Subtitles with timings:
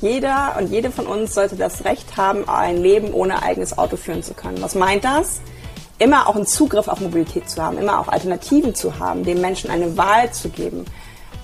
[0.00, 4.22] Jeder und jede von uns sollte das Recht haben, ein Leben ohne eigenes Auto führen
[4.22, 4.60] zu können.
[4.60, 5.40] Was meint das?
[5.98, 9.70] Immer auch einen Zugriff auf Mobilität zu haben, immer auch Alternativen zu haben, den Menschen
[9.70, 10.84] eine Wahl zu geben.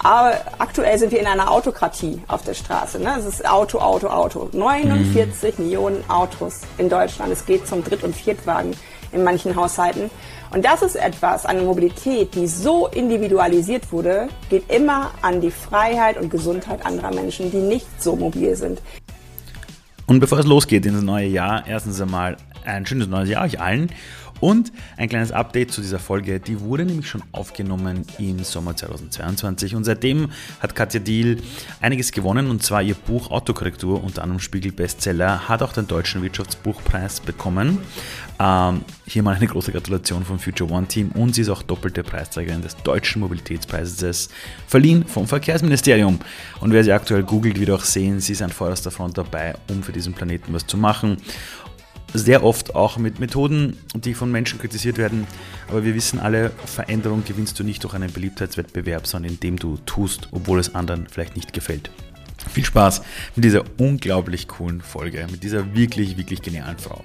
[0.02, 2.98] Aber aktuell sind wir in einer Autokratie auf der Straße.
[2.98, 3.14] Ne?
[3.18, 4.50] Es ist Auto, Auto, Auto.
[4.52, 5.64] 49 mhm.
[5.64, 7.32] Millionen Autos in Deutschland.
[7.32, 8.76] Es geht zum Dritt- und Viertwagen
[9.12, 10.10] in manchen Haushalten.
[10.52, 16.18] Und das ist etwas, eine Mobilität, die so individualisiert wurde, geht immer an die Freiheit
[16.18, 18.82] und Gesundheit anderer Menschen, die nicht so mobil sind.
[20.06, 22.36] Und bevor es losgeht in das neue Jahr, erstens einmal
[22.66, 23.90] ein schönes neues Jahr euch allen
[24.42, 26.40] und ein kleines Update zu dieser Folge.
[26.40, 31.40] Die wurde nämlich schon aufgenommen im Sommer 2022 und seitdem hat Katja Diel
[31.80, 36.22] einiges gewonnen und zwar ihr Buch Autokorrektur, unter anderem Spiegel Bestseller, hat auch den Deutschen
[36.22, 37.78] Wirtschaftsbuchpreis bekommen.
[38.40, 42.02] Ähm, hier mal eine große Gratulation vom Future One Team und sie ist auch doppelte
[42.02, 44.28] Preisträgerin des Deutschen Mobilitätspreises,
[44.66, 46.18] verliehen vom Verkehrsministerium.
[46.60, 49.84] Und wer sie aktuell googelt, wird auch sehen, sie ist an vorderster Front dabei, um
[49.84, 51.18] für diesen Planeten was zu machen
[52.14, 55.26] sehr oft auch mit Methoden, die von Menschen kritisiert werden.
[55.68, 60.28] Aber wir wissen alle, Veränderung gewinnst du nicht durch einen Beliebtheitswettbewerb, sondern indem du tust,
[60.32, 61.90] obwohl es anderen vielleicht nicht gefällt.
[62.52, 63.02] Viel Spaß
[63.36, 67.04] mit dieser unglaublich coolen Folge, mit dieser wirklich, wirklich genialen Frau.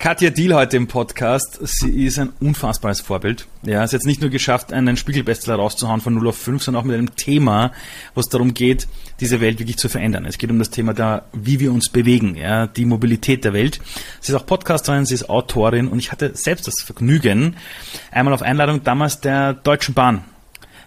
[0.00, 1.58] Katja Diel heute im Podcast.
[1.62, 3.46] Sie ist ein unfassbares Vorbild.
[3.62, 6.82] Ja, sie hat es nicht nur geschafft, einen Spiegelbestseller rauszuhauen von 0 auf 5, sondern
[6.82, 7.72] auch mit einem Thema,
[8.14, 8.88] wo es darum geht,
[9.20, 10.24] diese Welt wirklich zu verändern.
[10.24, 13.80] Es geht um das Thema da, wie wir uns bewegen, ja, die Mobilität der Welt.
[14.20, 17.56] Sie ist auch Podcasterin, sie ist Autorin und ich hatte selbst das Vergnügen,
[18.10, 20.24] einmal auf Einladung damals der Deutschen Bahn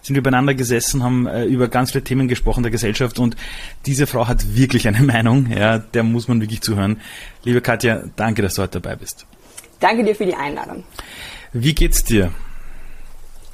[0.04, 3.38] sind wir beieinander gesessen, haben äh, über ganz viele Themen gesprochen der Gesellschaft und
[3.86, 7.00] diese Frau hat wirklich eine Meinung, ja, der muss man wirklich zuhören.
[7.44, 9.26] Liebe Katja, danke, dass du heute dabei bist.
[9.80, 10.84] Danke dir für die Einladung.
[11.54, 12.31] Wie geht's dir?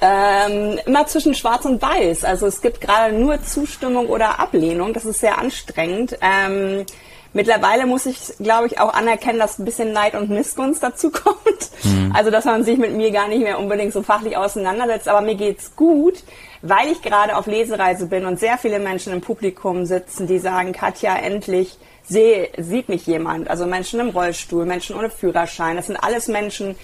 [0.00, 2.24] Ähm, immer zwischen Schwarz und Weiß.
[2.24, 4.94] Also es gibt gerade nur Zustimmung oder Ablehnung.
[4.94, 6.16] Das ist sehr anstrengend.
[6.22, 6.86] Ähm,
[7.32, 11.70] Mittlerweile muss ich, glaube ich, auch anerkennen, dass ein bisschen Neid und Missgunst dazu kommt.
[11.84, 12.12] Mhm.
[12.14, 15.06] Also, dass man sich mit mir gar nicht mehr unbedingt so fachlich auseinandersetzt.
[15.06, 16.24] Aber mir geht's gut,
[16.62, 20.72] weil ich gerade auf Lesereise bin und sehr viele Menschen im Publikum sitzen, die sagen,
[20.72, 23.48] Katja, endlich seh, sieht mich jemand.
[23.48, 25.76] Also Menschen im Rollstuhl, Menschen ohne Führerschein.
[25.76, 26.74] Das sind alles Menschen,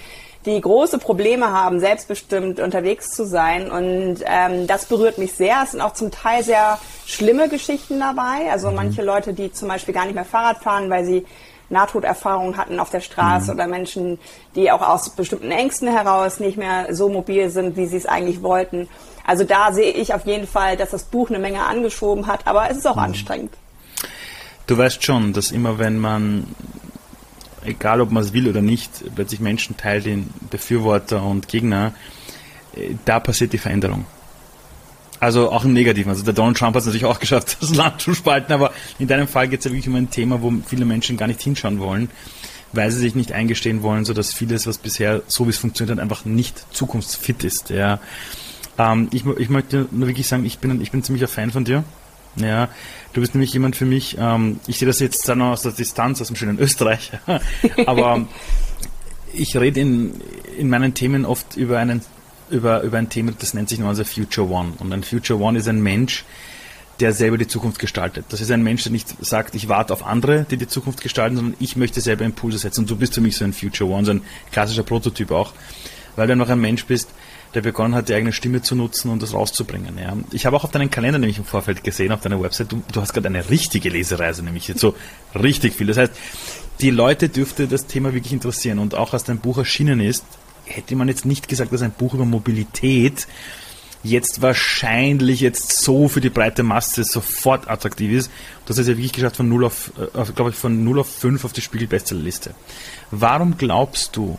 [0.47, 3.71] die große Probleme haben, selbstbestimmt unterwegs zu sein.
[3.71, 5.63] Und ähm, das berührt mich sehr.
[5.65, 8.51] Es sind auch zum Teil sehr schlimme Geschichten dabei.
[8.51, 8.77] Also mhm.
[8.77, 11.27] manche Leute, die zum Beispiel gar nicht mehr Fahrrad fahren, weil sie
[11.69, 13.59] Nahtoderfahrungen hatten auf der Straße mhm.
[13.59, 14.19] oder Menschen,
[14.55, 18.43] die auch aus bestimmten Ängsten heraus nicht mehr so mobil sind, wie sie es eigentlich
[18.43, 18.89] wollten.
[19.27, 22.71] Also da sehe ich auf jeden Fall, dass das Buch eine Menge angeschoben hat, aber
[22.71, 23.03] es ist auch mhm.
[23.03, 23.55] anstrengend.
[24.69, 26.47] Du weißt schon, dass immer wenn man
[27.67, 31.93] egal ob man es will oder nicht, plötzlich Menschen teilt in Befürworter und Gegner,
[32.75, 34.07] äh, da passiert die Veränderung.
[35.19, 36.11] Also auch im Negativen.
[36.11, 39.09] Also der Donald Trump hat es natürlich auch geschafft, das Land zu spalten, aber in
[39.09, 41.81] deinem Fall geht es ja wirklich um ein Thema, wo viele Menschen gar nicht hinschauen
[41.81, 42.11] wollen,
[42.73, 46.03] weil sie sich nicht eingestehen wollen, sodass vieles, was bisher so wie es funktioniert hat,
[46.03, 47.71] einfach nicht zukunftsfit ist.
[47.71, 48.01] Ja.
[48.79, 51.85] Ähm, ich, ich möchte nur wirklich sagen, ich bin, ich bin ziemlicher Fan von dir.
[52.37, 52.69] Ja,
[53.17, 56.21] du bist nämlich jemand für mich, ähm, ich sehe das jetzt dann aus der Distanz,
[56.21, 57.13] aus dem schönen Österreich,
[57.87, 58.27] aber
[59.33, 60.21] ich rede in,
[60.59, 62.03] in meinen Themen oft über, einen,
[62.51, 64.75] über, über ein Thema, das nennt sich nur also Future One.
[64.79, 66.25] Und ein Future One ist ein Mensch,
[67.01, 68.27] der selber die Zukunft gestaltet.
[68.29, 71.37] Das ist ein Mensch, der nicht sagt, ich warte auf andere, die die Zukunft gestalten,
[71.37, 72.81] sondern ich möchte selber Impulse setzen.
[72.81, 74.23] Und du bist für mich so ein Future One, so ein
[74.53, 75.53] klassischer Prototyp auch,
[76.17, 77.11] weil du noch ein Mensch bist,
[77.57, 79.99] der begonnen hat, die eigene Stimme zu nutzen und das rauszubringen.
[79.99, 80.17] Ja.
[80.31, 83.01] Ich habe auch auf deinen Kalender nämlich im Vorfeld gesehen, auf deiner Website, du, du
[83.01, 84.95] hast gerade eine richtige Lesereise, nämlich jetzt so
[85.35, 85.87] richtig viel.
[85.87, 86.13] Das heißt,
[86.81, 90.25] die Leute dürfte das Thema wirklich interessieren und auch als dein Buch erschienen ist,
[90.67, 93.27] hätte man jetzt nicht gesagt, dass ein Buch über Mobilität
[94.03, 98.31] jetzt wahrscheinlich jetzt so für die breite Masse sofort attraktiv ist.
[98.67, 101.45] Das ist ja wirklich geschafft von 0 auf, äh, glaube ich, von 0 auf 5
[101.45, 102.55] auf die Spiegel-Bestsellerliste.
[103.11, 104.39] Warum glaubst du,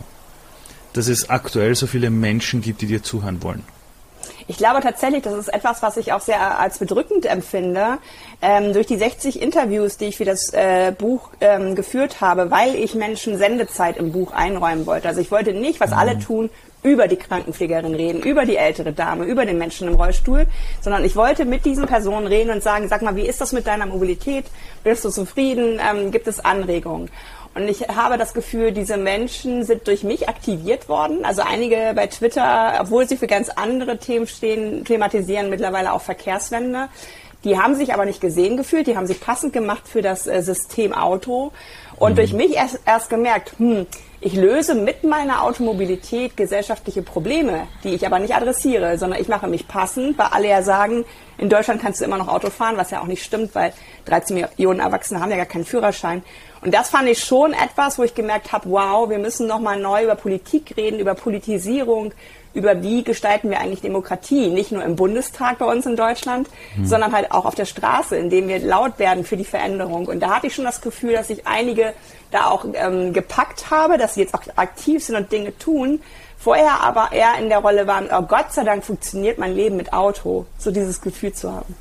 [0.92, 3.64] dass es aktuell so viele Menschen gibt, die dir zuhören wollen?
[4.50, 7.98] Ich glaube tatsächlich, das ist etwas, was ich auch sehr als bedrückend empfinde.
[8.40, 12.74] Ähm, durch die 60 Interviews, die ich für das äh, Buch ähm, geführt habe, weil
[12.74, 15.08] ich Menschen Sendezeit im Buch einräumen wollte.
[15.08, 15.98] Also ich wollte nicht, was mhm.
[15.98, 16.50] alle tun,
[16.82, 20.46] über die Krankenpflegerin reden, über die ältere Dame, über den Menschen im Rollstuhl,
[20.80, 23.66] sondern ich wollte mit diesen Personen reden und sagen, sag mal, wie ist das mit
[23.66, 24.46] deiner Mobilität?
[24.84, 25.78] Bist du zufrieden?
[25.78, 27.10] Ähm, gibt es Anregungen?
[27.58, 31.24] Und ich habe das Gefühl, diese Menschen sind durch mich aktiviert worden.
[31.24, 36.88] Also einige bei Twitter, obwohl sie für ganz andere Themen stehen, thematisieren mittlerweile auch Verkehrswende.
[37.42, 40.40] Die haben sich aber nicht gesehen gefühlt, die haben sich passend gemacht für das äh,
[40.40, 41.50] System Auto
[41.96, 42.16] und mhm.
[42.16, 43.86] durch mich erst, erst gemerkt, hm,
[44.20, 49.46] ich löse mit meiner Automobilität gesellschaftliche Probleme, die ich aber nicht adressiere, sondern ich mache
[49.46, 51.04] mich passend, weil alle ja sagen,
[51.38, 53.72] in Deutschland kannst du immer noch Auto fahren, was ja auch nicht stimmt, weil
[54.06, 56.24] 13 Millionen Erwachsene haben ja gar keinen Führerschein.
[56.60, 60.04] Und das fand ich schon etwas, wo ich gemerkt habe, wow, wir müssen nochmal neu
[60.04, 62.12] über Politik reden, über Politisierung,
[62.54, 66.86] über wie gestalten wir eigentlich Demokratie, nicht nur im Bundestag bei uns in Deutschland, mhm.
[66.86, 70.06] sondern halt auch auf der Straße, indem wir laut werden für die Veränderung.
[70.06, 71.94] Und da hatte ich schon das Gefühl, dass sich einige
[72.30, 76.00] da auch ähm, gepackt habe, dass sie jetzt auch aktiv sind und Dinge tun.
[76.36, 79.92] Vorher aber eher in der Rolle waren, oh Gott sei Dank funktioniert mein Leben mit
[79.92, 81.74] Auto, so dieses Gefühl zu haben.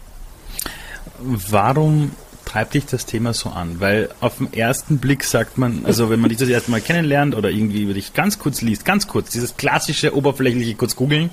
[1.19, 2.12] Warum
[2.48, 3.80] treibt dich das Thema so an?
[3.80, 7.36] Weil auf den ersten Blick sagt man, also wenn man dich das erste Mal kennenlernt
[7.36, 11.30] oder irgendwie über dich ganz kurz liest, ganz kurz, dieses klassische oberflächliche kurz googeln,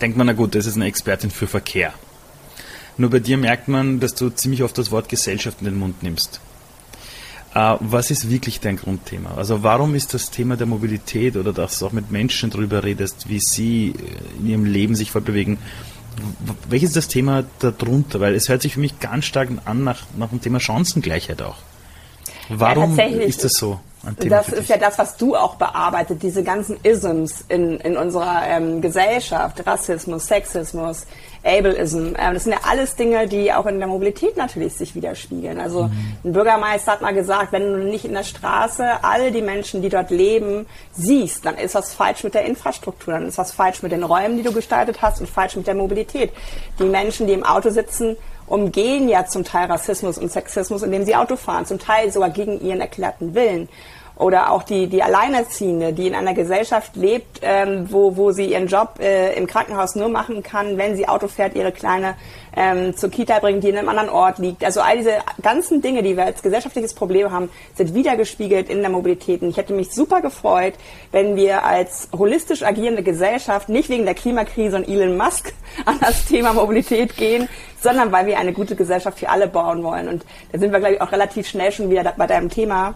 [0.00, 1.92] denkt man, na gut, das ist eine Expertin für Verkehr.
[2.96, 6.02] Nur bei dir merkt man, dass du ziemlich oft das Wort Gesellschaft in den Mund
[6.02, 6.40] nimmst.
[7.54, 9.34] Äh, was ist wirklich dein Grundthema?
[9.36, 13.28] Also warum ist das Thema der Mobilität oder dass du auch mit Menschen darüber redest,
[13.28, 15.58] wie sie äh, in ihrem Leben sich fortbewegen,
[16.68, 18.20] welches ist das Thema darunter?
[18.20, 21.56] Weil es hört sich für mich ganz stark an nach, nach dem Thema Chancengleichheit auch.
[22.48, 23.80] Warum ja, ist das so?
[24.14, 28.80] das ist ja das, was du auch bearbeitet, diese ganzen Isms in, in unserer ähm,
[28.80, 31.06] Gesellschaft, Rassismus, Sexismus,
[31.46, 32.14] Ableism.
[32.18, 35.60] Ähm, das sind ja alles Dinge, die auch in der Mobilität natürlich sich widerspiegeln.
[35.60, 36.16] Also mhm.
[36.24, 39.88] ein Bürgermeister hat mal gesagt, wenn du nicht in der Straße all die Menschen, die
[39.88, 43.92] dort leben, siehst, dann ist was falsch mit der Infrastruktur, dann ist was falsch mit
[43.92, 46.32] den Räumen, die du gestaltet hast und falsch mit der Mobilität.
[46.78, 48.16] Die Menschen, die im Auto sitzen,
[48.46, 52.60] umgehen ja zum Teil Rassismus und Sexismus, indem sie Auto fahren, zum Teil sogar gegen
[52.60, 53.68] ihren erklärten Willen.
[54.16, 58.66] Oder auch die, die Alleinerziehende, die in einer Gesellschaft lebt, ähm, wo, wo sie ihren
[58.66, 62.14] Job äh, im Krankenhaus nur machen kann, wenn sie Auto fährt, ihre Kleine
[62.56, 64.64] ähm, zur Kita bringt, die in einem anderen Ort liegt.
[64.64, 68.88] Also all diese ganzen Dinge, die wir als gesellschaftliches Problem haben, sind wiedergespiegelt in der
[68.88, 69.42] Mobilität.
[69.42, 70.72] Und ich hätte mich super gefreut,
[71.12, 75.52] wenn wir als holistisch agierende Gesellschaft nicht wegen der Klimakrise und Elon Musk
[75.84, 77.50] an das Thema Mobilität gehen,
[77.82, 80.08] sondern weil wir eine gute Gesellschaft für alle bauen wollen.
[80.08, 82.94] Und da sind wir, glaube ich, auch relativ schnell schon wieder bei deinem Thema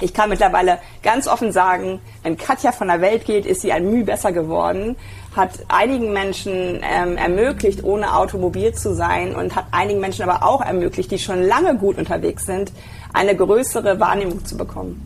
[0.00, 3.90] ich kann mittlerweile ganz offen sagen, wenn Katja von der Welt geht, ist sie ein
[3.90, 4.96] Mühe besser geworden,
[5.34, 10.60] hat einigen Menschen ähm, ermöglicht, ohne Automobil zu sein und hat einigen Menschen aber auch
[10.60, 12.72] ermöglicht, die schon lange gut unterwegs sind,
[13.12, 15.00] eine größere Wahrnehmung zu bekommen.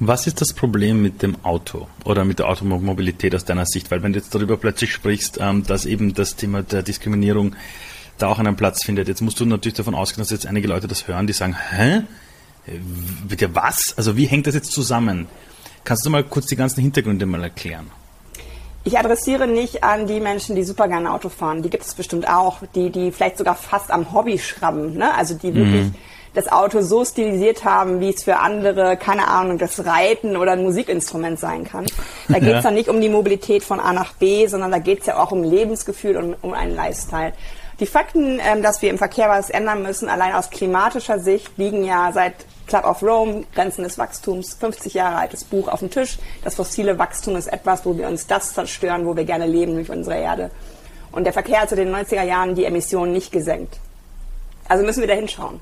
[0.00, 3.90] Was ist das Problem mit dem Auto oder mit der Automobilität aus deiner Sicht?
[3.90, 7.56] Weil wenn du jetzt darüber plötzlich sprichst, ähm, dass eben das Thema der Diskriminierung
[8.18, 10.86] da auch einen Platz findet, jetzt musst du natürlich davon ausgehen, dass jetzt einige Leute
[10.86, 12.02] das hören, die sagen, hä?
[13.28, 13.94] Bitte was?
[13.96, 15.26] Also wie hängt das jetzt zusammen?
[15.84, 17.90] Kannst du mal kurz die ganzen Hintergründe mal erklären?
[18.84, 21.62] Ich adressiere nicht an die Menschen, die super gerne Auto fahren.
[21.62, 24.96] Die gibt es bestimmt auch, die, die vielleicht sogar fast am Hobby schrammen.
[24.96, 25.14] Ne?
[25.14, 25.94] Also die wirklich mhm.
[26.34, 30.62] das Auto so stilisiert haben, wie es für andere, keine Ahnung, das Reiten oder ein
[30.62, 31.86] Musikinstrument sein kann.
[32.28, 32.60] Da geht es ja.
[32.60, 35.32] dann nicht um die Mobilität von A nach B, sondern da geht es ja auch
[35.32, 37.32] um Lebensgefühl und um einen Lifestyle.
[37.80, 41.84] Die Fakten, ähm, dass wir im Verkehr was ändern müssen, allein aus klimatischer Sicht, liegen
[41.84, 42.34] ja seit
[42.66, 46.18] Club of Rome, Grenzen des Wachstums, 50 Jahre altes Buch auf dem Tisch.
[46.42, 49.90] Das fossile Wachstum ist etwas, wo wir uns das zerstören, wo wir gerne leben durch
[49.90, 50.50] unsere Erde.
[51.12, 53.78] Und der Verkehr hat zu den 90er Jahren die Emissionen nicht gesenkt.
[54.68, 55.60] Also müssen wir da hinschauen.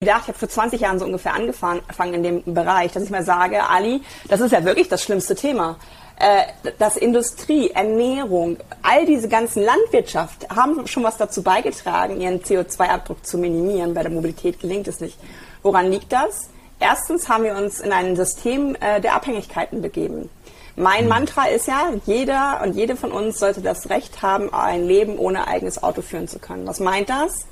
[0.00, 3.10] Ich dachte, ich habe vor 20 Jahren so ungefähr angefangen in dem Bereich, dass ich
[3.10, 5.76] mal sage, Ali, das ist ja wirklich das schlimmste Thema.
[6.18, 13.24] Äh, dass Industrie, Ernährung, all diese ganzen Landwirtschaft haben schon was dazu beigetragen, ihren CO2-Abdruck
[13.24, 13.94] zu minimieren.
[13.94, 15.18] Bei der Mobilität gelingt es nicht.
[15.62, 16.48] Woran liegt das?
[16.80, 20.28] Erstens haben wir uns in ein System äh, der Abhängigkeiten begeben.
[20.74, 21.10] Mein mhm.
[21.10, 25.46] Mantra ist ja, jeder und jede von uns sollte das Recht haben, ein Leben ohne
[25.46, 26.66] eigenes Auto führen zu können.
[26.66, 27.46] Was meint das?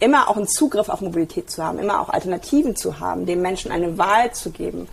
[0.00, 3.72] Immer auch einen Zugriff auf Mobilität zu haben, immer auch Alternativen zu haben, den Menschen
[3.72, 4.86] eine Wahl zu geben.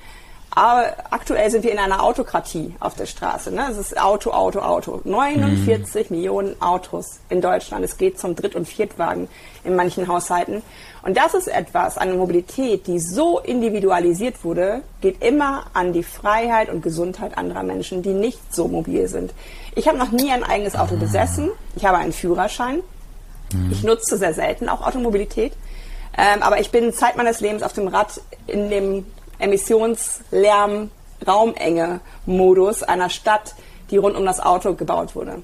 [0.56, 3.52] Aber aktuell sind wir in einer Autokratie auf der Straße.
[3.52, 3.68] Ne?
[3.70, 5.02] Es ist Auto, Auto, Auto.
[5.04, 6.16] 49 mhm.
[6.16, 7.84] Millionen Autos in Deutschland.
[7.84, 9.28] Es geht zum Dritt- und Viertwagen
[9.66, 10.64] in manchen Haushalten.
[11.06, 16.68] Und das ist etwas, eine Mobilität, die so individualisiert wurde, geht immer an die Freiheit
[16.68, 19.32] und Gesundheit anderer Menschen, die nicht so mobil sind.
[19.76, 21.52] Ich habe noch nie ein eigenes Auto besessen.
[21.76, 22.82] Ich habe einen Führerschein.
[23.54, 23.72] Mhm.
[23.72, 25.54] Ich nutze sehr selten auch Automobilität.
[26.18, 29.06] Ähm, aber ich bin Zeit meines Lebens auf dem Rad in dem
[29.38, 30.90] Emissionslärm,
[31.28, 33.54] Raumenge Modus einer Stadt,
[33.92, 35.44] die rund um das Auto gebaut wurde.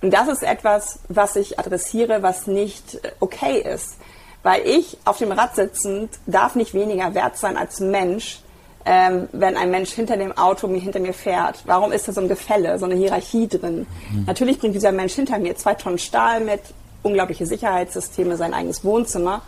[0.00, 3.98] Und das ist etwas, was ich adressiere, was nicht okay ist.
[4.42, 8.40] Weil ich auf dem Rad sitzend darf nicht weniger wert sein als Mensch,
[8.84, 11.62] ähm, wenn ein Mensch hinter dem Auto mir hinter mir fährt.
[11.66, 13.86] Warum ist da so ein Gefälle, so eine Hierarchie drin?
[14.10, 14.24] Mhm.
[14.26, 16.60] Natürlich bringt dieser Mensch hinter mir zwei Tonnen Stahl mit,
[17.02, 19.42] unglaubliche Sicherheitssysteme, sein eigenes Wohnzimmer.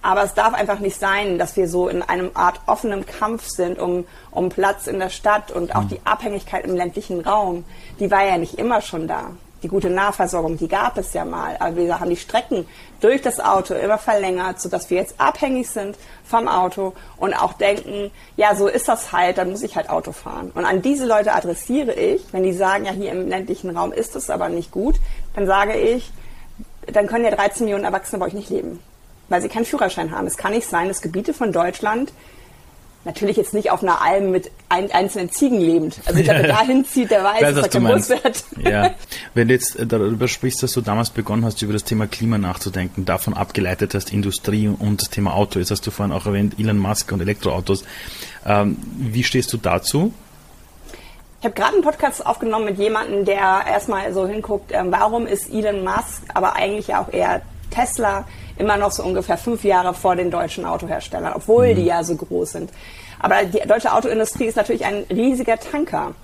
[0.00, 3.80] Aber es darf einfach nicht sein, dass wir so in einem Art offenem Kampf sind
[3.80, 5.88] um, um Platz in der Stadt und auch mhm.
[5.88, 7.64] die Abhängigkeit im ländlichen Raum,
[7.98, 9.32] die war ja nicht immer schon da.
[9.62, 11.56] Die gute Nahversorgung, die gab es ja mal.
[11.58, 12.66] Aber wir haben die Strecken
[13.00, 18.10] durch das Auto immer verlängert, sodass wir jetzt abhängig sind vom Auto und auch denken,
[18.36, 20.52] ja, so ist das halt, dann muss ich halt Auto fahren.
[20.54, 24.14] Und an diese Leute adressiere ich, wenn die sagen, ja, hier im ländlichen Raum ist
[24.16, 24.96] es aber nicht gut,
[25.34, 26.12] dann sage ich,
[26.86, 28.80] dann können ja 13 Millionen Erwachsene bei euch nicht leben
[29.28, 30.26] weil sie keinen Führerschein haben.
[30.26, 32.12] Es kann nicht sein, dass Gebiete von Deutschland
[33.08, 35.98] Natürlich jetzt nicht auf einer Alm mit ein, einzelnen Ziegen lebend.
[36.04, 38.44] Also wer ja, dahin zieht, der weiß, dass er kein Bus wird.
[38.62, 38.90] Ja.
[39.34, 43.06] Wenn du jetzt darüber sprichst, dass du damals begonnen hast, über das Thema Klima nachzudenken,
[43.06, 46.76] davon abgeleitet hast, Industrie und das Thema Auto, jetzt hast du vorhin auch erwähnt, Elon
[46.76, 47.82] Musk und Elektroautos.
[48.44, 50.12] Ähm, wie stehst du dazu?
[51.40, 55.50] Ich habe gerade einen Podcast aufgenommen mit jemandem, der erstmal so hinguckt, äh, warum ist
[55.50, 58.26] Elon Musk, aber eigentlich auch eher Tesla
[58.58, 61.76] immer noch so ungefähr fünf Jahre vor den deutschen Autoherstellern, obwohl mhm.
[61.76, 62.70] die ja so groß sind.
[63.18, 66.14] Aber die deutsche Autoindustrie ist natürlich ein riesiger Tanker.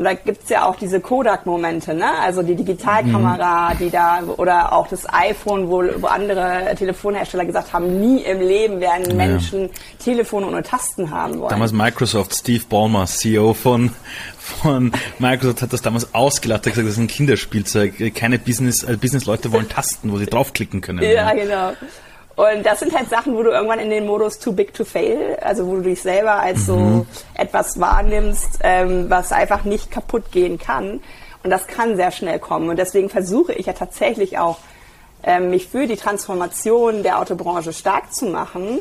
[0.00, 2.18] Und da gibt's ja auch diese Kodak-Momente, ne?
[2.22, 3.78] Also die Digitalkamera, mhm.
[3.80, 8.80] die da, oder auch das iPhone, wo, wo andere Telefonhersteller gesagt haben, nie im Leben
[8.80, 9.68] werden Menschen ja.
[10.02, 11.50] Telefone ohne Tasten haben wollen.
[11.50, 13.90] Damals Microsoft, Steve Ballmer, CEO von,
[14.38, 18.14] von Microsoft hat das damals ausgelacht, hat gesagt, das ist ein Kinderspielzeug.
[18.14, 21.02] Keine Business, äh, Business-Leute wollen Tasten, wo sie draufklicken können.
[21.02, 21.72] Ja, ja, genau.
[22.40, 25.36] Und das sind halt Sachen, wo du irgendwann in den Modus too big to fail,
[25.42, 26.64] also wo du dich selber als mhm.
[26.64, 31.02] so etwas wahrnimmst, ähm, was einfach nicht kaputt gehen kann.
[31.42, 32.70] Und das kann sehr schnell kommen.
[32.70, 34.56] Und deswegen versuche ich ja tatsächlich auch,
[35.22, 38.78] ähm, mich für die Transformation der Autobranche stark zu machen.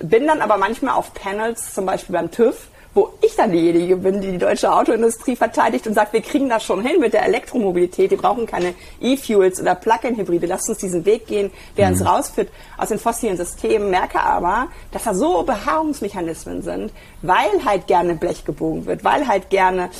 [0.00, 4.20] Bin dann aber manchmal auf Panels, zum Beispiel beim TÜV, wo ich dann diejenige bin,
[4.20, 8.10] die die deutsche Autoindustrie verteidigt und sagt, wir kriegen das schon hin mit der Elektromobilität,
[8.10, 11.92] wir brauchen keine E-Fuels oder Plug-in-Hybride, lasst uns diesen Weg gehen, der mhm.
[11.92, 16.92] uns rausführt aus den fossilen Systemen, merke aber, dass da so Beharrungsmechanismen sind,
[17.22, 19.90] weil halt gerne Blech gebogen wird, weil halt gerne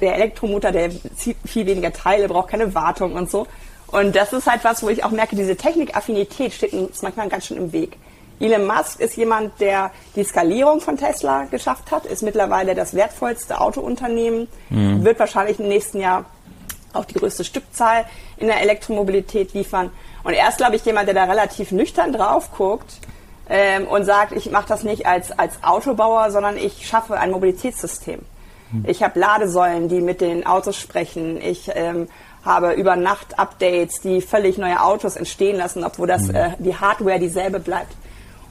[0.00, 3.48] der Elektromotor, der viel weniger Teile braucht, keine Wartung und so.
[3.88, 7.46] Und das ist halt was, wo ich auch merke, diese Technikaffinität steht uns manchmal ganz
[7.46, 7.96] schön im Weg.
[8.40, 13.60] Elon Musk ist jemand, der die Skalierung von Tesla geschafft hat, ist mittlerweile das wertvollste
[13.60, 15.04] Autounternehmen, mhm.
[15.04, 16.24] wird wahrscheinlich im nächsten Jahr
[16.92, 18.04] auch die größte Stückzahl
[18.36, 19.90] in der Elektromobilität liefern.
[20.24, 22.98] Und er ist, glaube ich, jemand, der da relativ nüchtern drauf guckt
[23.48, 28.20] ähm, und sagt, ich mache das nicht als, als Autobauer, sondern ich schaffe ein Mobilitätssystem.
[28.72, 28.84] Mhm.
[28.86, 31.40] Ich habe Ladesäulen, die mit den Autos sprechen.
[31.40, 32.08] Ich ähm,
[32.44, 36.34] habe über Nacht Updates, die völlig neue Autos entstehen lassen, obwohl das, mhm.
[36.34, 37.94] äh, die Hardware dieselbe bleibt.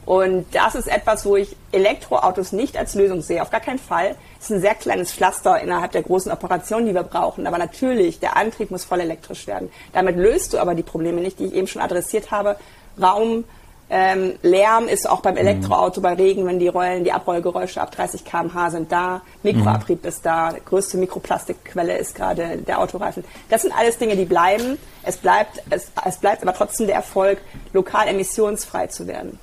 [0.07, 3.41] Und das ist etwas, wo ich Elektroautos nicht als Lösung sehe.
[3.41, 4.15] Auf gar keinen Fall.
[4.39, 7.45] Es ist ein sehr kleines Pflaster innerhalb der großen Operation, die wir brauchen.
[7.45, 9.69] Aber natürlich, der Antrieb muss voll elektrisch werden.
[9.91, 12.55] Damit löst du aber die Probleme nicht, die ich eben schon adressiert habe.
[13.01, 13.43] Raum,
[13.89, 15.41] ähm, Lärm ist auch beim mhm.
[15.41, 19.23] Elektroauto bei Regen, wenn die Rollen, die Abrollgeräusche ab 30 km/h sind da.
[19.43, 20.07] Mikroabrieb mhm.
[20.07, 20.53] ist da.
[20.53, 23.25] Die größte Mikroplastikquelle ist gerade der Autoreifen.
[23.49, 24.77] Das sind alles Dinge, die bleiben.
[25.03, 27.39] Es bleibt, es, es bleibt aber trotzdem der Erfolg,
[27.73, 29.37] lokal emissionsfrei zu werden.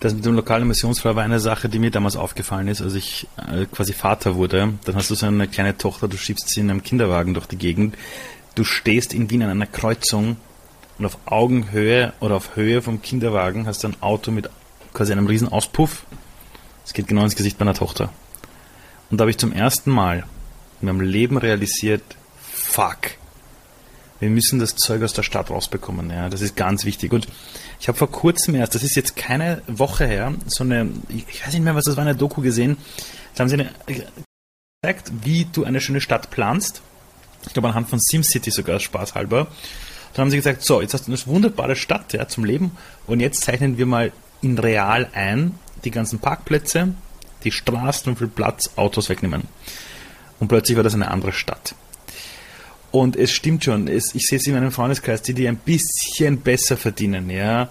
[0.00, 3.28] Das mit dem lokalen Emissionsfrei war eine Sache, die mir damals aufgefallen ist, als ich
[3.36, 4.74] äh, quasi Vater wurde.
[4.84, 7.58] Dann hast du so eine kleine Tochter, du schiebst sie in einem Kinderwagen durch die
[7.58, 7.96] Gegend.
[8.54, 10.36] Du stehst in Wien an einer Kreuzung
[10.98, 14.50] und auf Augenhöhe oder auf Höhe vom Kinderwagen hast du ein Auto mit
[14.92, 16.04] quasi einem riesen Auspuff.
[16.84, 18.10] Es geht genau ins Gesicht meiner Tochter.
[19.10, 20.24] Und da habe ich zum ersten Mal
[20.80, 22.02] in meinem Leben realisiert,
[22.40, 23.12] fuck,
[24.20, 26.10] wir müssen das Zeug aus der Stadt rausbekommen.
[26.10, 27.12] Ja, das ist ganz wichtig.
[27.12, 27.26] Und
[27.80, 31.54] ich habe vor kurzem erst, das ist jetzt keine Woche her, so eine, ich weiß
[31.54, 32.76] nicht mehr, was das war, eine Doku gesehen.
[33.34, 33.66] Da haben sie
[34.82, 36.82] gezeigt, wie du eine schöne Stadt planst.
[37.46, 39.46] Ich glaube anhand von SimCity sogar, spaßhalber.
[40.12, 42.72] Dann haben sie gesagt, so, jetzt hast du eine wunderbare Stadt ja, zum Leben
[43.06, 44.12] und jetzt zeichnen wir mal
[44.42, 46.94] in real ein die ganzen Parkplätze,
[47.44, 49.44] die Straßen und viel Platz Autos wegnehmen.
[50.40, 51.74] Und plötzlich war das eine andere Stadt.
[52.90, 56.40] Und es stimmt schon, es, ich sehe es in meinem Freundeskreis, die, die ein bisschen
[56.40, 57.68] besser verdienen, ja,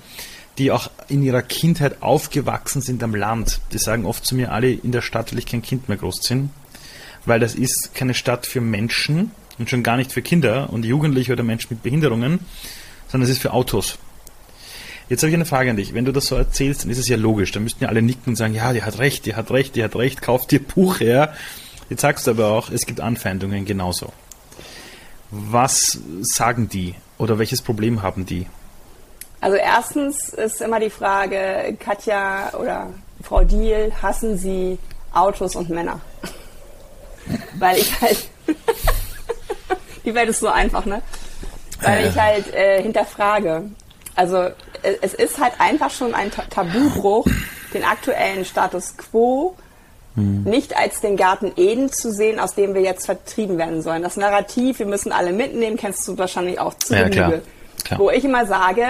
[0.58, 3.60] die auch in ihrer Kindheit aufgewachsen sind am Land.
[3.74, 6.52] Die sagen oft zu mir, alle in der Stadt will ich kein Kind mehr großziehen,
[7.26, 11.34] weil das ist keine Stadt für Menschen und schon gar nicht für Kinder und Jugendliche
[11.34, 12.40] oder Menschen mit Behinderungen,
[13.10, 13.98] sondern es ist für Autos.
[15.10, 15.94] Jetzt habe ich eine Frage an dich.
[15.94, 17.52] Wenn du das so erzählst, dann ist es ja logisch.
[17.52, 19.84] Dann müssten ja alle nicken und sagen, ja, die hat recht, die hat recht, die
[19.84, 21.34] hat recht, kauf dir Buch her.
[21.90, 24.14] Jetzt sagst du aber auch, es gibt Anfeindungen genauso.
[25.32, 28.48] Was sagen die oder welches Problem haben die?
[29.42, 32.88] Also erstens ist immer die Frage, Katja oder
[33.22, 34.78] Frau Diel, hassen Sie
[35.14, 36.02] Autos und Männer?
[37.60, 38.28] Weil ich halt,
[40.06, 41.02] die Welt ist so einfach, ne?
[41.82, 43.70] Weil ich halt äh, hinterfrage.
[44.16, 44.50] Also
[45.02, 47.26] es ist halt einfach schon ein Tabubruch,
[47.74, 49.56] den aktuellen Status quo
[50.20, 50.44] hm.
[50.44, 54.04] nicht als den Garten Eden zu sehen, aus dem wir jetzt vertrieben werden sollen.
[54.04, 57.34] Das Narrativ, wir müssen alle mitnehmen, kennst du wahrscheinlich auch zu ja, klar.
[57.84, 58.00] Klar.
[58.00, 58.84] Wo ich immer sage,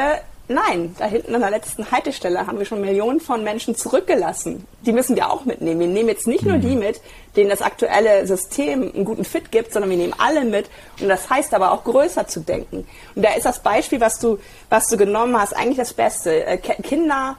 [0.51, 4.65] Nein, da hinten an der letzten Haltestelle haben wir schon Millionen von Menschen zurückgelassen.
[4.83, 5.79] Die müssen wir auch mitnehmen.
[5.79, 6.61] Wir nehmen jetzt nicht nur mhm.
[6.61, 7.01] die mit,
[7.35, 10.67] denen das aktuelle System einen guten Fit gibt, sondern wir nehmen alle mit.
[10.99, 12.87] Und das heißt aber auch größer zu denken.
[13.13, 16.43] Und da ist das Beispiel, was du, was du genommen hast, eigentlich das Beste.
[16.43, 17.37] Äh, Kinder,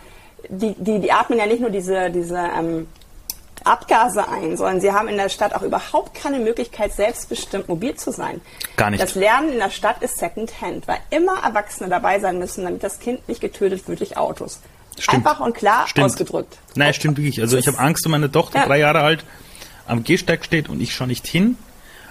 [0.48, 2.86] die, die, die atmen ja nicht nur diese, diese ähm,
[3.64, 8.12] Abgase ein, sondern sie haben in der Stadt auch überhaupt keine Möglichkeit, selbstbestimmt mobil zu
[8.12, 8.40] sein.
[8.76, 9.02] Gar nicht.
[9.02, 12.98] Das Lernen in der Stadt ist Secondhand, weil immer Erwachsene dabei sein müssen, damit das
[12.98, 14.60] Kind nicht getötet wird durch Autos.
[14.98, 15.26] Stimmt.
[15.26, 16.06] Einfach und klar stimmt.
[16.06, 16.58] ausgedrückt.
[16.74, 17.40] Nein, stimmt wirklich.
[17.40, 18.66] Also ich habe Angst um meine Tochter, ja.
[18.66, 19.24] drei Jahre alt,
[19.86, 21.56] am Gehsteig steht und ich schaue nicht hin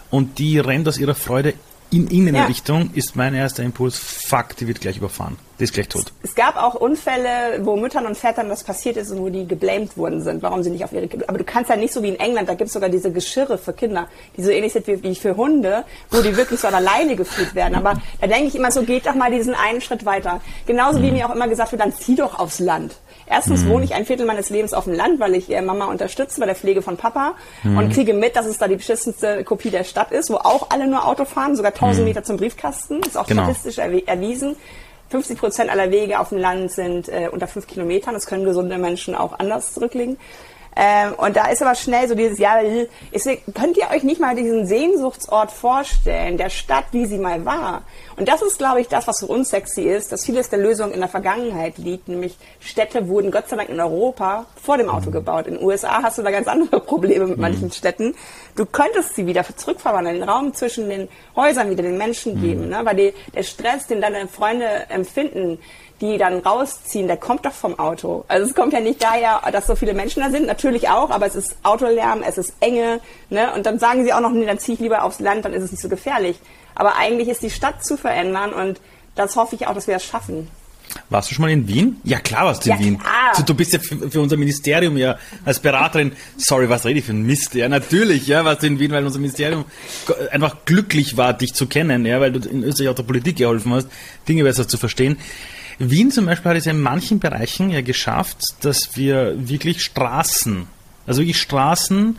[0.09, 1.53] und die rennt aus ihrer Freude
[1.91, 2.89] in Innenrichtung, ja.
[2.93, 5.38] ist mein erster Impuls, fuck, die wird gleich überfahren.
[5.60, 6.13] Die ist gleich tot.
[6.24, 9.98] Es gab auch Unfälle, wo Müttern und Vätern das passiert ist und wo die geblamed
[9.98, 11.27] worden sind, warum sie nicht auf ihre Kinder.
[11.27, 13.58] Aber du kannst ja nicht so wie in England, da gibt es sogar diese Geschirre
[13.58, 16.74] für Kinder, die so ähnlich sind wie, wie für Hunde, wo die wirklich so an
[16.74, 17.75] der Leine geführt werden.
[17.75, 20.39] Aber da denke ich immer so, geht doch mal diesen einen Schritt weiter.
[20.65, 21.03] Genauso mhm.
[21.03, 22.96] wie mir auch immer gesagt wird, dann zieh doch aufs Land.
[23.29, 23.69] Erstens mhm.
[23.69, 26.45] wohne ich ein Viertel meines Lebens auf dem Land, weil ich äh, Mama unterstütze bei
[26.45, 27.77] der Pflege von Papa mhm.
[27.77, 30.88] und kriege mit, dass es da die beschissenste Kopie der Stadt ist, wo auch alle
[30.88, 32.05] nur Auto fahren, sogar 1000 mhm.
[32.05, 33.01] Meter zum Briefkasten.
[33.01, 33.43] Ist auch genau.
[33.43, 34.55] statistisch erwiesen.
[35.09, 38.13] 50 Prozent aller Wege auf dem Land sind äh, unter fünf Kilometern.
[38.13, 40.17] Das können gesunde Menschen auch anders zurücklegen.
[40.75, 42.59] Ähm, und da ist aber schnell so dieses, ja,
[43.12, 47.81] ist, könnt ihr euch nicht mal diesen Sehnsuchtsort vorstellen, der Stadt, wie sie mal war?
[48.19, 50.99] Und das ist, glaube ich, das, was so unsexy ist, dass vieles der Lösung in
[50.99, 55.13] der Vergangenheit liegt, nämlich Städte wurden Gott sei Dank in Europa vor dem Auto mhm.
[55.13, 55.47] gebaut.
[55.47, 57.41] In den USA hast du da ganz andere Probleme mit mhm.
[57.41, 58.13] manchen Städten.
[58.57, 61.07] Du könntest sie wieder zurückverwandeln, den Raum zwischen den
[61.38, 62.41] Häusern wieder den Menschen mhm.
[62.41, 62.81] geben, ne?
[62.83, 65.57] weil die, der Stress, den deine Freunde empfinden,
[66.01, 68.25] die dann rausziehen, der kommt doch vom Auto.
[68.27, 71.25] Also es kommt ja nicht daher, dass so viele Menschen da sind, natürlich auch, aber
[71.25, 72.99] es ist Autolärm, es ist Enge,
[73.29, 73.53] ne?
[73.53, 75.63] Und dann sagen sie auch noch, nee, dann ziehe ich lieber aufs Land, dann ist
[75.63, 76.39] es nicht so gefährlich.
[76.79, 78.79] Aber eigentlich ist die Stadt zu verändern und
[79.15, 80.47] das hoffe ich auch, dass wir es schaffen.
[81.10, 81.97] Warst du schon mal in Wien?
[82.06, 83.01] Ja, klar warst du in ja, Wien.
[83.36, 87.06] Du, du, bist ja für, für, unser Ministerium ja als Beraterin, sorry, was rede ich
[87.06, 87.53] für ein Mist?
[87.53, 89.65] Ja, natürlich, ja, warst du in Wien, weil unser Ministerium
[90.32, 93.73] einfach glücklich war, dich zu kennen, ja, weil du in Österreich auch der Politik geholfen
[93.73, 93.89] hast,
[94.30, 95.17] Dinge besser zu verstehen.
[95.80, 100.65] Wien zum Beispiel hat es ja in manchen Bereichen ja geschafft, dass wir wirklich Straßen,
[101.06, 102.17] also wirklich Straßen,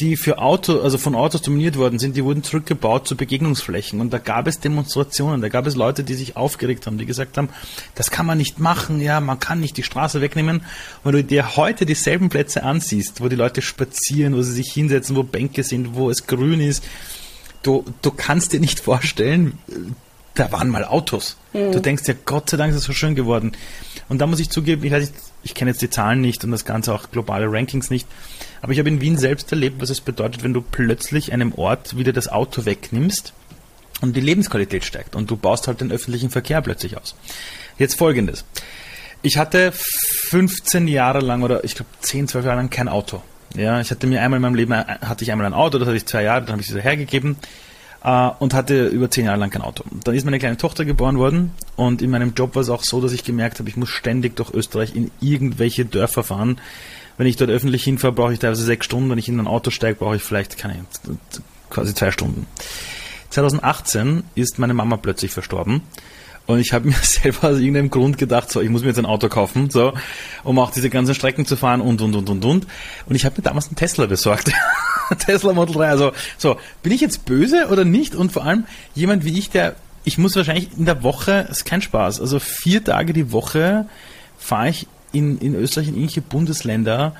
[0.00, 4.00] die für Auto, also von Autos dominiert worden sind, die wurden zurückgebaut zu Begegnungsflächen.
[4.00, 7.38] Und da gab es Demonstrationen, da gab es Leute, die sich aufgeregt haben, die gesagt
[7.38, 7.48] haben,
[7.94, 10.64] das kann man nicht machen, ja, man kann nicht die Straße wegnehmen.
[11.04, 15.16] Wenn du dir heute dieselben Plätze ansiehst, wo die Leute spazieren, wo sie sich hinsetzen,
[15.16, 16.84] wo Bänke sind, wo es grün ist,
[17.62, 19.58] du, du kannst dir nicht vorstellen,
[20.34, 21.36] da waren mal Autos.
[21.52, 21.72] Mhm.
[21.72, 23.52] Du denkst ja, Gott sei Dank ist es so schön geworden.
[24.08, 26.50] Und da muss ich zugeben, ich weiß nicht, ich kenne jetzt die Zahlen nicht und
[26.50, 28.08] das Ganze auch globale Rankings nicht,
[28.62, 31.96] aber ich habe in Wien selbst erlebt, was es bedeutet, wenn du plötzlich einem Ort
[31.96, 33.32] wieder das Auto wegnimmst
[34.00, 37.14] und die Lebensqualität steigt und du baust halt den öffentlichen Verkehr plötzlich aus.
[37.78, 38.44] Jetzt folgendes.
[39.22, 43.22] Ich hatte 15 Jahre lang oder ich glaube 10, 12 Jahre lang kein Auto.
[43.54, 45.96] Ja, ich hatte mir einmal in meinem Leben hatte ich einmal ein Auto, das hatte
[45.96, 47.36] ich zwei Jahre, dann habe ich es wieder hergegeben
[48.04, 49.84] äh, und hatte über zehn Jahre lang kein Auto.
[50.04, 53.00] Dann ist meine kleine Tochter geboren worden und in meinem Job war es auch so,
[53.00, 56.60] dass ich gemerkt habe, ich muss ständig durch Österreich in irgendwelche Dörfer fahren.
[57.16, 59.08] Wenn ich dort öffentlich hinfahre, brauche ich teilweise sechs Stunden.
[59.08, 60.84] Wenn ich in ein Auto steige, brauche ich vielleicht keine,
[61.70, 62.46] quasi zwei Stunden.
[63.30, 65.82] 2018 ist meine Mama plötzlich verstorben.
[66.46, 69.06] Und ich habe mir selber aus irgendeinem Grund gedacht, so, ich muss mir jetzt ein
[69.06, 69.92] Auto kaufen, so,
[70.42, 72.66] um auch diese ganzen Strecken zu fahren und, und, und, und, und.
[73.06, 74.52] Und ich habe mir damals einen Tesla besorgt.
[75.18, 75.88] Tesla Model 3.
[75.88, 78.14] Also, so, bin ich jetzt böse oder nicht?
[78.14, 78.64] Und vor allem
[78.94, 82.84] jemand wie ich, der, ich muss wahrscheinlich in der Woche, ist kein Spaß, also vier
[82.84, 83.86] Tage die Woche
[84.38, 87.14] fahre ich in, in Österreich in irgendwelche Bundesländer,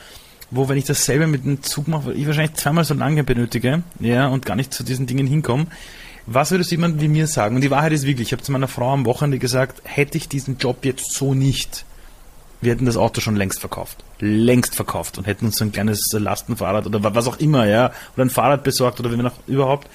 [0.51, 3.83] wo, wenn ich das selber mit dem Zug mache, ich wahrscheinlich zweimal so lange benötige,
[4.01, 5.67] ja, und gar nicht zu diesen Dingen hinkomme.
[6.27, 7.57] Was würdest du jemand wie mir sagen?
[7.57, 10.29] Und die Wahrheit ist wirklich, ich habe zu meiner Frau am Wochenende gesagt, hätte ich
[10.29, 11.85] diesen Job jetzt so nicht,
[12.61, 14.05] wir hätten das Auto schon längst verkauft.
[14.21, 18.31] Längst verkauft und hätten uns ein kleines Lastenfahrrad oder was auch immer, ja, oder ein
[18.31, 19.89] Fahrrad besorgt oder wenn wir noch überhaupt.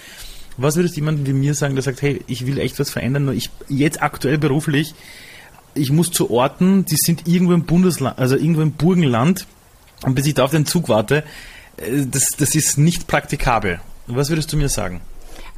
[0.58, 3.34] Was würdest jemand wie mir sagen, der sagt, hey, ich will echt was verändern, nur
[3.34, 4.94] ich jetzt aktuell beruflich,
[5.74, 9.48] ich muss zu Orten, die sind irgendwo im Bundesland, also irgendwo im Burgenland,
[10.04, 11.24] und bis ich da auf den Zug warte,
[11.78, 13.80] äh, das, das ist nicht praktikabel.
[14.08, 15.02] Was würdest du mir sagen?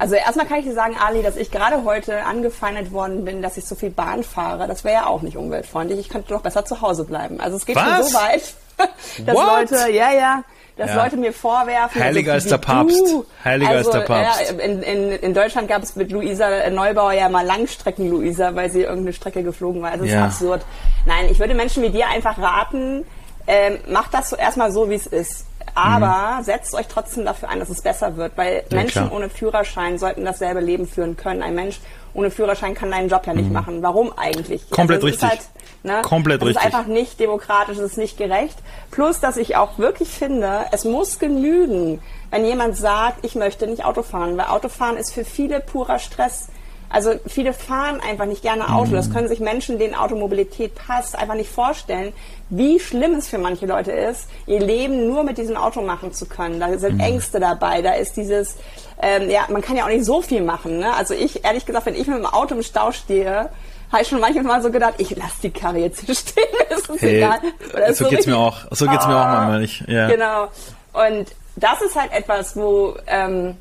[0.02, 3.56] Also erstmal kann ich dir sagen, Ali, dass ich gerade heute angefeindet worden bin, dass
[3.56, 4.66] ich so viel Bahn fahre.
[4.66, 6.00] Das wäre ja auch nicht umweltfreundlich.
[6.00, 7.38] Ich könnte doch besser zu Hause bleiben.
[7.40, 7.84] Also es geht Was?
[7.84, 8.54] schon so weit,
[9.26, 9.70] dass What?
[9.70, 10.42] Leute, ja, ja,
[10.76, 11.04] dass Ja.
[11.04, 12.02] Leute mir vorwerfen.
[12.02, 12.98] Heiliger als wie der Papst.
[12.98, 14.40] Du, Heiliger als also, der Papst.
[14.50, 18.80] Ja, in, in, in Deutschland gab es mit Luisa Neubauer ja mal Langstrecken-Luisa, weil sie
[18.80, 19.96] irgendeine Strecke geflogen war.
[19.96, 20.26] Das Ja.
[20.26, 20.62] ist absurd.
[21.06, 23.06] Nein, ich würde Menschen wie dir einfach raten,
[23.46, 25.46] ähm, macht das so erstmal so, wie es ist.
[25.74, 29.12] Aber setzt euch trotzdem dafür ein, dass es besser wird, weil Ja, Menschen klar.
[29.12, 31.42] ohne Führerschein sollten dasselbe Leben führen können.
[31.42, 31.80] Ein Mensch
[32.14, 33.82] ohne Führerschein kann deinen Job ja nicht machen.
[33.82, 34.62] Warum eigentlich?
[34.70, 34.74] Mhm.
[34.74, 35.40] Komplett es ist richtig.
[35.82, 36.66] ne, Komplett das richtig.
[36.66, 38.58] ist einfach nicht demokratisch, es ist nicht gerecht.
[38.90, 43.84] Plus, dass ich auch wirklich finde, es muss genügen, wenn jemand sagt, ich möchte nicht
[43.84, 46.48] Auto fahren, weil Autofahren ist für viele purer Stress.
[46.90, 48.92] Also viele fahren einfach nicht gerne Auto.
[48.92, 52.12] Das können sich Menschen, denen Automobilität passt, einfach nicht vorstellen,
[52.54, 56.26] wie schlimm es für manche Leute ist, ihr Leben nur mit diesem Auto machen zu
[56.26, 56.60] können.
[56.60, 58.56] Da sind Ängste dabei, da ist dieses,
[59.00, 60.78] ähm, ja, man kann ja auch nicht so viel machen.
[60.78, 60.92] Ne?
[60.94, 63.48] Also ich, ehrlich gesagt, wenn ich mit dem Auto im Stau stehe,
[63.90, 67.00] habe ich schon manchmal so gedacht, ich lasse die Karre jetzt hier stehen, ist es
[67.00, 67.38] Hey, egal.
[67.72, 68.58] Oder so geht's richtig- mir auch.
[68.70, 69.84] So geht's mir auch Ah, manchmal nicht.
[69.88, 70.08] Ja.
[70.08, 70.48] Genau.
[70.92, 73.56] Und das ist halt etwas, wo ähm,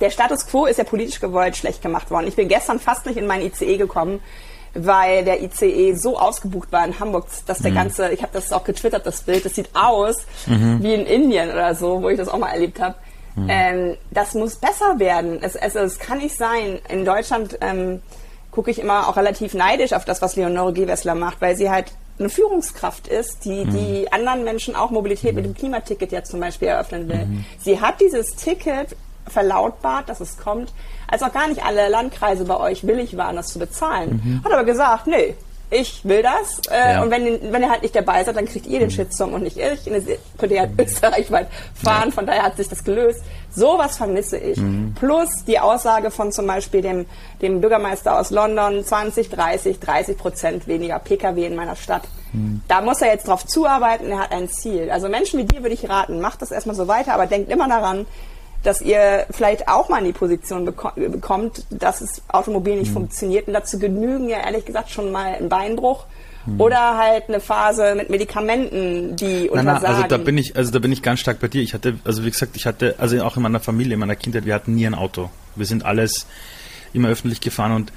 [0.00, 2.26] der Status quo ist ja politisch gewollt schlecht gemacht worden.
[2.26, 4.20] Ich bin gestern fast nicht in meinen ICE gekommen,
[4.74, 7.64] weil der ICE so ausgebucht war in Hamburg, dass Mhm.
[7.64, 11.50] der ganze, ich habe das auch getwittert, das Bild, das sieht aus wie in Indien
[11.50, 12.94] oder so, wo ich das auch mal erlebt habe.
[13.36, 13.46] Mhm.
[13.48, 15.38] Ähm, das muss besser werden.
[15.42, 16.80] Es, es, es kann nicht sein.
[16.88, 18.00] In Deutschland ähm,
[18.50, 21.92] gucke ich immer auch relativ neidisch auf das, was Leonore Gewessler macht, weil sie halt
[22.18, 23.70] eine Führungskraft ist, die, Mhm.
[23.70, 27.24] die anderen Menschen auch Mobilität mit dem Klimaticket ja zum Beispiel eröffnen will.
[27.26, 27.44] Mhm.
[27.60, 28.94] Sie hat dieses Ticket
[29.26, 30.72] verlautbart, dass es kommt,
[31.10, 34.40] als auch gar nicht alle Landkreise bei euch willig waren, das zu bezahlen.
[34.44, 35.34] Hat aber gesagt, nee,
[35.72, 36.60] ich will das.
[36.68, 37.02] Äh, Ja.
[37.02, 39.56] Und wenn, wenn ihr halt nicht dabei seid, dann kriegt ihr den Shitstorm und nicht
[39.56, 39.86] ich.
[39.86, 43.20] Und ihr könnt ihr halt österreichweit fahren, von daher hat sich das gelöst.
[43.54, 44.60] Sowas vermisse ich.
[44.96, 47.06] Plus die Aussage von zum Beispiel dem,
[47.40, 52.02] dem Bürgermeister aus London, 20, 30, 30 Prozent weniger Pkw in meiner Stadt.
[52.68, 54.88] Da muss er jetzt drauf zuarbeiten, er hat ein Ziel.
[54.90, 57.68] Also Menschen wie dir würde ich raten, macht das erstmal so weiter, aber denkt immer
[57.68, 58.06] daran,
[58.62, 63.48] dass ihr vielleicht auch mal in die Position beko bekommt, dass das Automobil nicht funktioniert.
[63.48, 66.04] Und dazu genügen ja ehrlich gesagt schon mal ein Beinbruch
[66.58, 69.86] oder halt eine Phase mit Medikamenten, die Nein, nein, untersagen.
[69.86, 71.62] also da bin ich, also da bin ich ganz stark bei dir.
[71.62, 74.46] Ich hatte, also wie gesagt, ich hatte, also auch in meiner Familie, in meiner Kindheit,
[74.46, 75.30] wir hatten nie ein Auto.
[75.54, 76.26] Wir sind alles
[76.92, 77.92] immer öffentlich gefahren und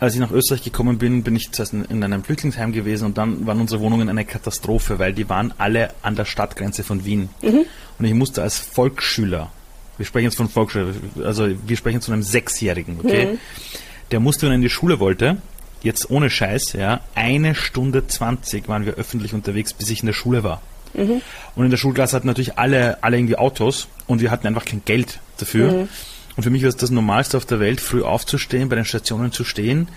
[0.00, 3.18] als ich nach Österreich gekommen bin, bin ich zuerst in, in einem Flüchtlingsheim gewesen und
[3.18, 7.28] dann waren unsere Wohnungen eine Katastrophe, weil die waren alle an der Stadtgrenze von Wien.
[7.42, 9.52] Und ich musste als Volksschüler,
[10.00, 13.38] wir sprechen jetzt von Volksschüler, also wir sprechen von einem Sechsjährigen, okay?
[14.10, 15.36] Der musste, wenn er in die Schule wollte,
[15.82, 20.14] jetzt ohne Scheiß, ja, eine Stunde 20 waren wir öffentlich unterwegs, bis ich in der
[20.14, 20.62] Schule war.
[21.54, 24.80] Und in der Schulklasse hatten natürlich alle, alle irgendwie Autos und wir hatten einfach kein
[24.86, 25.86] Geld dafür.
[26.36, 29.32] Und für mich war es das Normalste auf der Welt, früh aufzustehen, bei den Stationen
[29.32, 29.88] zu stehen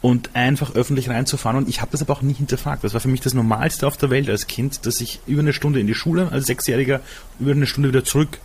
[0.00, 1.58] und einfach öffentlich reinzufahren.
[1.58, 2.84] Und ich habe das aber auch nie hinterfragt.
[2.84, 5.52] Das war für mich das Normalste auf der Welt als Kind, dass ich über eine
[5.52, 7.00] Stunde in die Schule als Sechsjähriger,
[7.40, 8.38] über eine Stunde wieder zurück.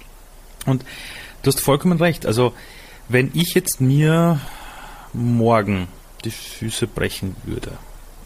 [0.66, 0.84] Und
[1.44, 2.26] du hast vollkommen recht.
[2.26, 2.54] Also
[3.08, 4.40] wenn ich jetzt mir
[5.14, 5.88] morgen
[6.24, 7.72] die Füße brechen würde,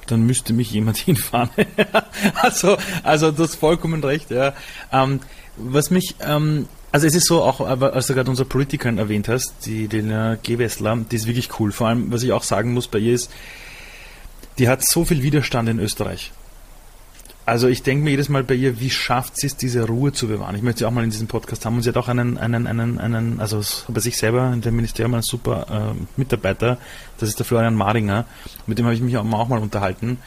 [0.08, 1.50] dann müsste mich jemand hinfahren.
[2.36, 4.54] also, also du hast vollkommen recht, ja.
[4.92, 5.20] Ähm,
[5.58, 9.66] was mich, ähm, also es ist so, auch als du gerade unsere Politikerin erwähnt hast,
[9.66, 11.72] die Lena Gewessler, die ist wirklich cool.
[11.72, 13.30] Vor allem, was ich auch sagen muss bei ihr ist,
[14.58, 16.32] die hat so viel Widerstand in Österreich.
[17.50, 20.28] Also ich denke mir jedes Mal bei ihr, wie schafft sie es, diese Ruhe zu
[20.28, 20.56] bewahren?
[20.56, 22.68] Ich möchte sie auch mal in diesem Podcast haben und sie hat auch einen, einen,
[22.68, 26.78] einen, einen also bei sich selber in dem Ministerium einen super äh, Mitarbeiter,
[27.18, 28.26] das ist der Florian Maringer,
[28.68, 30.20] mit dem habe ich mich auch mal, auch mal unterhalten.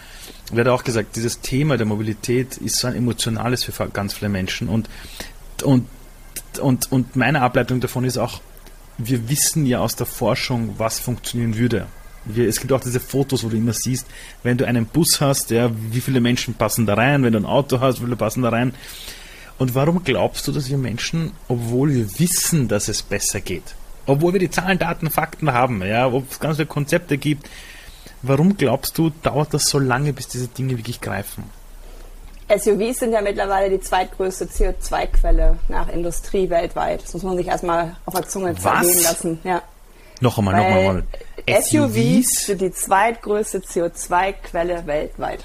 [0.51, 4.15] Und er hat auch gesagt, dieses Thema der Mobilität ist so ein emotionales für ganz
[4.15, 4.91] viele Menschen und,
[5.63, 5.87] und,
[6.61, 8.41] und, und meine Ableitung davon ist auch,
[8.99, 11.87] wir wissen ja aus der Forschung, was funktionieren würde.
[12.37, 14.07] Es gibt auch diese Fotos, wo du immer siehst,
[14.43, 17.47] wenn du einen Bus hast, ja, wie viele Menschen passen da rein, wenn du ein
[17.47, 18.75] Auto hast, wie viele passen da rein.
[19.59, 23.75] Und warum glaubst du, dass wir Menschen, obwohl wir wissen, dass es besser geht,
[24.07, 27.49] obwohl wir die Zahlen, Daten, Fakten haben, ja, ob es ganz viele Konzepte gibt,
[28.23, 31.45] warum glaubst du, dauert das so lange, bis diese Dinge wirklich greifen?
[32.49, 37.03] SUVs sind ja mittlerweile die zweitgrößte CO2-Quelle nach Industrie weltweit.
[37.03, 39.39] Das muss man sich erstmal auf der Zunge zergehen lassen.
[39.45, 39.63] Ja.
[40.23, 41.03] Noch einmal, noch einmal.
[41.49, 45.45] SUVs sind die zweitgrößte CO2-Quelle weltweit.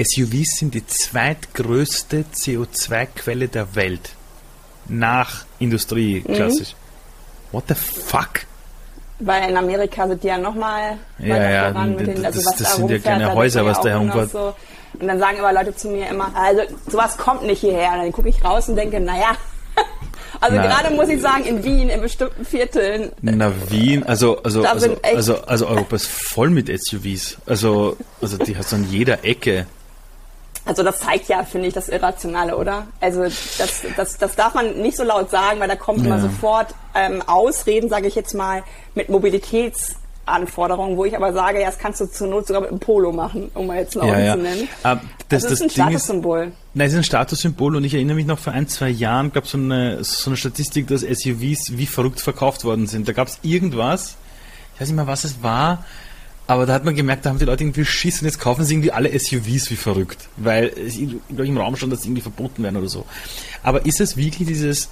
[0.00, 4.10] SUVs sind die zweitgrößte CO2-Quelle der Welt.
[4.88, 6.34] Nach Industrie, Mhm.
[6.34, 6.74] klassisch.
[7.50, 8.42] What the fuck?
[9.18, 12.46] Weil in Amerika sind die ja nochmal Ja, ja, voran mit das- den, also das-
[12.46, 14.30] was das da sind ja kleine Häuser, was da herumfährt.
[14.30, 14.54] So.
[15.00, 17.92] Und dann sagen immer Leute zu mir immer, also sowas kommt nicht hierher.
[17.94, 19.36] Und dann gucke ich raus und denke, naja,
[20.40, 24.96] also gerade muss ich sagen, in Wien, in bestimmten Vierteln, Na, Wien, also, also, also,
[25.02, 27.38] also, also Europa ist voll mit SUVs.
[27.46, 29.66] Also, also die hast du an jeder Ecke.
[30.64, 32.88] Also das zeigt ja, finde ich, das Irrationale, oder?
[33.00, 36.06] Also das, das, das darf man nicht so laut sagen, weil da kommt ja.
[36.06, 39.08] immer sofort ähm, Ausreden, sage ich jetzt mal, mit
[40.26, 43.12] Mobilitätsanforderungen, wo ich aber sage, ja, das kannst du zur Not sogar mit einem Polo
[43.12, 44.32] machen, um mal jetzt einen ja, ja.
[44.34, 44.68] zu nennen.
[44.82, 46.52] Aber das, also das, ist ein Statussymbol.
[46.74, 49.46] Nein, es ist ein Statussymbol und ich erinnere mich noch vor ein, zwei Jahren gab
[49.46, 53.08] so es so eine Statistik, dass SUVs wie verrückt verkauft worden sind.
[53.08, 54.16] Da gab es irgendwas,
[54.74, 55.84] ich weiß nicht mehr, was es war,
[56.48, 58.74] aber da hat man gemerkt, da haben die Leute irgendwie Schiss und jetzt kaufen sie
[58.74, 62.76] irgendwie alle SUVs wie verrückt, weil es im Raum schon, dass sie irgendwie verboten werden
[62.76, 63.04] oder so.
[63.64, 64.88] Aber ist es wirklich dieses,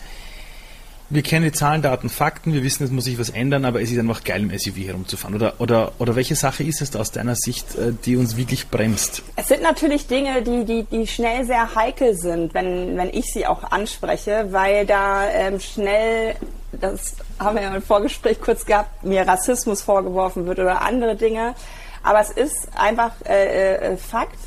[1.10, 3.90] wir kennen die Zahlen, Daten, Fakten, wir wissen, es muss sich was ändern, aber es
[3.90, 5.34] ist einfach geil, im SUV herumzufahren.
[5.34, 8.68] Oder, oder, oder welche Sache ist es da aus deiner Sicht, äh, die uns wirklich
[8.68, 9.22] bremst?
[9.36, 13.46] Es sind natürlich Dinge, die, die, die schnell sehr heikel sind, wenn, wenn ich sie
[13.46, 16.36] auch anspreche, weil da ähm, schnell
[16.80, 21.54] das haben wir ja im Vorgespräch kurz gehabt, mir Rassismus vorgeworfen wird oder andere Dinge.
[22.02, 24.38] Aber es ist einfach äh, äh, Fakt,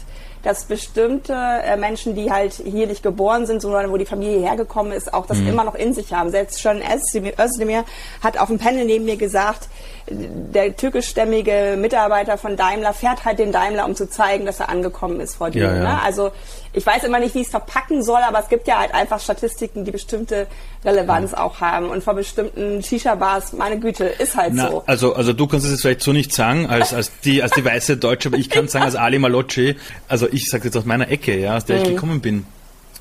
[0.48, 4.94] dass bestimmte äh, Menschen, die halt hier nicht geboren sind, sondern wo die Familie hergekommen
[4.94, 5.50] ist, auch das mhm.
[5.50, 6.30] immer noch in sich haben.
[6.32, 7.84] Selbst schon Özdemir
[8.24, 9.68] hat auf dem Panel neben mir gesagt,
[10.10, 15.20] der türkischstämmige Mitarbeiter von Daimler fährt halt den Daimler, um zu zeigen, dass er angekommen
[15.20, 15.66] ist vor dir.
[15.66, 15.80] Ja, ja.
[15.82, 16.02] Ne?
[16.02, 16.32] Also
[16.72, 19.20] ich weiß immer nicht, wie ich es verpacken soll, aber es gibt ja halt einfach
[19.20, 20.48] Statistiken, die bestimmte
[20.86, 21.40] Relevanz ja.
[21.40, 21.90] auch haben.
[21.90, 24.84] Und vor bestimmten Shisha-Bars, meine Güte, ist halt Na, so.
[24.86, 27.66] Also, also du kannst es jetzt vielleicht so nicht sagen, als, als, die, als die
[27.66, 29.76] weiße Deutsche, aber ich kann sagen, als Ali Malocci,
[30.08, 31.84] also ich sage jetzt aus meiner Ecke, ja, aus der mhm.
[31.84, 32.46] ich gekommen bin.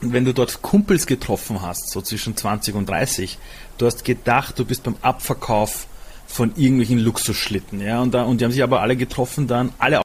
[0.00, 3.38] wenn du dort Kumpels getroffen hast, so zwischen 20 und 30,
[3.78, 5.86] du hast gedacht, du bist beim Abverkauf
[6.26, 10.02] von irgendwelchen Luxusschlitten, ja, und da, und die haben sich aber alle getroffen dann, alle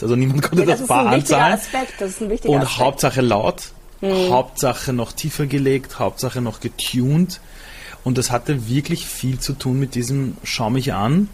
[0.00, 1.54] also niemand konnte ja, das, das Paar anzahlen.
[1.54, 2.78] Aspekt, das ist ein wichtiger Und Aspekt.
[2.78, 4.30] Hauptsache laut, hm.
[4.30, 7.40] Hauptsache noch tiefer gelegt, Hauptsache noch getuned.
[8.04, 11.28] Und das hatte wirklich viel zu tun mit diesem Schau mich an.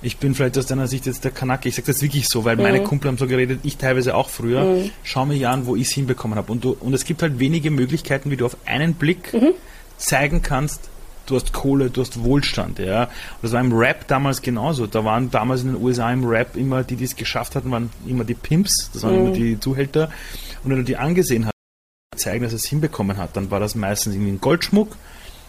[0.00, 1.68] Ich bin vielleicht aus deiner Sicht jetzt der Kanake.
[1.68, 2.62] Ich sage das wirklich so, weil mhm.
[2.62, 4.64] meine Kumpel haben so geredet, ich teilweise auch früher.
[4.64, 4.90] Mhm.
[5.02, 6.50] Schau mich an, wo ich es hinbekommen habe.
[6.52, 9.52] Und, und es gibt halt wenige Möglichkeiten, wie du auf einen Blick mhm.
[9.96, 10.88] zeigen kannst,
[11.30, 13.04] du hast Kohle, du hast Wohlstand, ja.
[13.04, 13.10] Und
[13.42, 14.86] das war im Rap damals genauso.
[14.86, 17.90] Da waren damals in den USA im Rap immer, die, die es geschafft hatten, waren
[18.06, 19.26] immer die Pimps, das waren mhm.
[19.26, 20.10] immer die Zuhälter.
[20.64, 21.52] Und wenn du die angesehen hast,
[22.16, 24.96] zeigen, dass es hinbekommen hat, dann war das meistens irgendwie ein Goldschmuck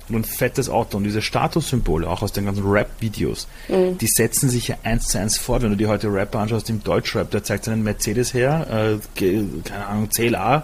[0.09, 0.97] und ein fettes Auto.
[0.97, 3.97] Und diese Statussymbole, auch aus den ganzen Rap-Videos, mhm.
[3.97, 5.63] die setzen sich ja eins zu eins fort.
[5.63, 9.23] Wenn du dir heute Rapper anschaust im Deutschrap, der zeigt seinen Mercedes her, äh,
[9.63, 10.63] keine Ahnung, CLA,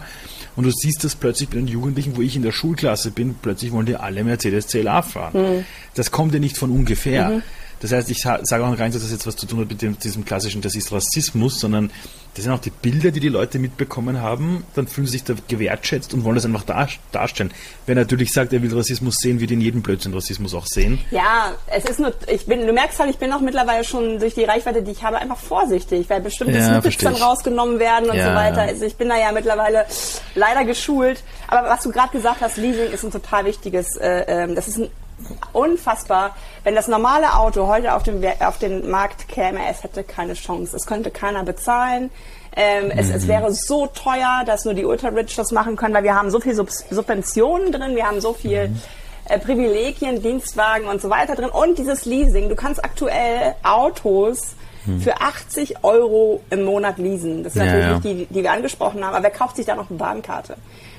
[0.55, 3.71] und du siehst das plötzlich bei den Jugendlichen, wo ich in der Schulklasse bin, plötzlich
[3.71, 5.57] wollen die alle Mercedes CLA fahren.
[5.57, 5.65] Mhm.
[5.95, 7.29] Das kommt ja nicht von ungefähr.
[7.29, 7.41] Mhm.
[7.85, 9.79] Das heißt, ich sage auch gar nicht, dass das jetzt was zu tun hat mit
[9.79, 11.91] dem, diesem klassischen, das ist Rassismus, sondern
[12.33, 15.35] das sind auch die Bilder, die die Leute mitbekommen haben, dann fühlen sie sich da
[15.47, 17.53] gewertschätzt und wollen das einfach dar darstellen.
[17.85, 20.99] Wer natürlich sagt, er will Rassismus sehen, wird in jedem Blödsinn Rassismus auch sehen.
[21.11, 24.33] Ja, es ist nur, ich bin, du merkst halt, ich bin auch mittlerweile schon durch
[24.33, 28.17] die Reichweite, die ich habe, einfach vorsichtig, weil bestimmte ja, Snippets dann rausgenommen werden und
[28.17, 28.61] ja, so weiter.
[28.63, 29.85] Also ich bin da ja mittlerweile
[30.33, 31.23] leider geschult.
[31.47, 34.79] Aber was du gerade gesagt hast, Leasing ist ein total wichtiges, äh, ähm, das ist
[34.79, 34.89] ein
[35.53, 36.35] unfassbar.
[36.63, 40.75] Wenn das normale Auto heute auf den, auf den Markt käme, es hätte keine Chance.
[40.75, 42.11] Es könnte keiner bezahlen.
[42.55, 42.91] Ähm, mhm.
[42.91, 46.29] es, es, wäre so teuer, dass nur die Ultra-Rich das machen können, weil wir haben
[46.31, 48.81] so viel Sub Subventionen drin, wir haben so viel mhm.
[49.27, 52.47] äh, Privilegien, Dienstwagen und so weiter drin und dieses Leasing.
[52.47, 55.01] Du kannst aktuell Autos mhm.
[55.01, 57.43] für 80 Euro im Monat leasen.
[57.43, 57.93] Das sind ja, natürlich ja.
[57.93, 60.55] nicht die, die wir angesprochen haben, aber wer kauft sich da noch eine Bahnkarte?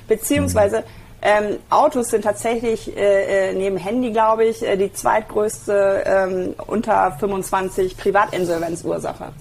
[0.07, 1.06] Beziehungsweise mhm.
[1.21, 7.11] Ähm, Autos sind tatsächlich äh, äh, neben Handy, glaube ich, äh, die zweitgrößte ähm, unter
[7.19, 9.31] 25 Privatinsolvenzursache.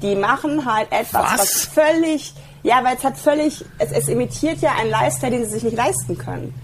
[0.00, 4.58] Die machen halt etwas, was, was völlig, ja, weil es hat völlig, es, es imitiert
[4.58, 6.54] ja einen Lifestyle, den sie sich nicht leisten können.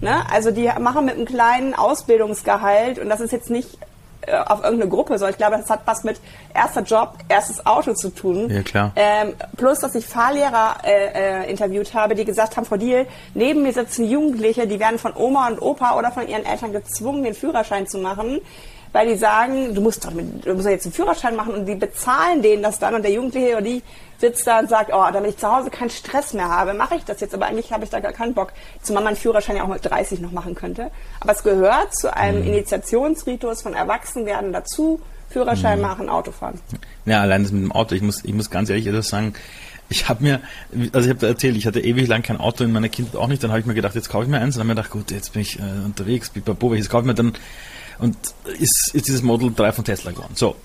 [0.00, 0.22] Ne?
[0.30, 3.78] Also die machen mit einem kleinen Ausbildungsgehalt und das ist jetzt nicht
[4.26, 6.20] äh, auf irgendeine Gruppe, sondern ich glaube, das hat was mit
[6.54, 8.50] erster Job, erstes Auto zu tun.
[8.50, 8.92] Ja, klar.
[8.96, 13.62] Ähm, plus, dass ich Fahrlehrer äh, äh, interviewt habe, die gesagt haben, Frau Diel, neben
[13.62, 17.34] mir sitzen Jugendliche, die werden von Oma und Opa oder von ihren Eltern gezwungen, den
[17.34, 18.40] Führerschein zu machen
[18.94, 21.66] weil die sagen, du musst doch, mit, du musst doch jetzt einen Führerschein machen und
[21.66, 23.82] die bezahlen denen das dann und der Jugendliche oder die
[24.18, 27.04] sitzt da und sagt, oh, damit ich zu Hause keinen Stress mehr habe, mache ich
[27.04, 28.52] das jetzt, aber eigentlich habe ich da gar keinen Bock,
[28.82, 30.92] zumal man einen Führerschein ja auch mit 30 noch machen könnte.
[31.18, 32.46] Aber es gehört zu einem mhm.
[32.46, 35.86] Initiationsritus von Erwachsenwerden dazu, Führerschein mhm.
[35.86, 36.60] machen, Auto fahren.
[37.04, 39.34] Ja, allein das mit dem Auto, ich muss, ich muss ganz ehrlich etwas sagen,
[39.88, 40.40] ich habe mir,
[40.92, 43.26] also ich habe da erzählt, ich hatte ewig lang kein Auto in meiner Kindheit auch
[43.26, 44.94] nicht, dann habe ich mir gedacht, jetzt kaufe ich mir eins, und dann habe ich
[44.94, 47.34] mir gedacht, gut, jetzt bin ich äh, unterwegs, bipapo, welches kaufe ich mir dann
[47.98, 48.16] und
[48.58, 50.34] ist, ist dieses Model 3 von Tesla geworden.
[50.34, 50.56] So,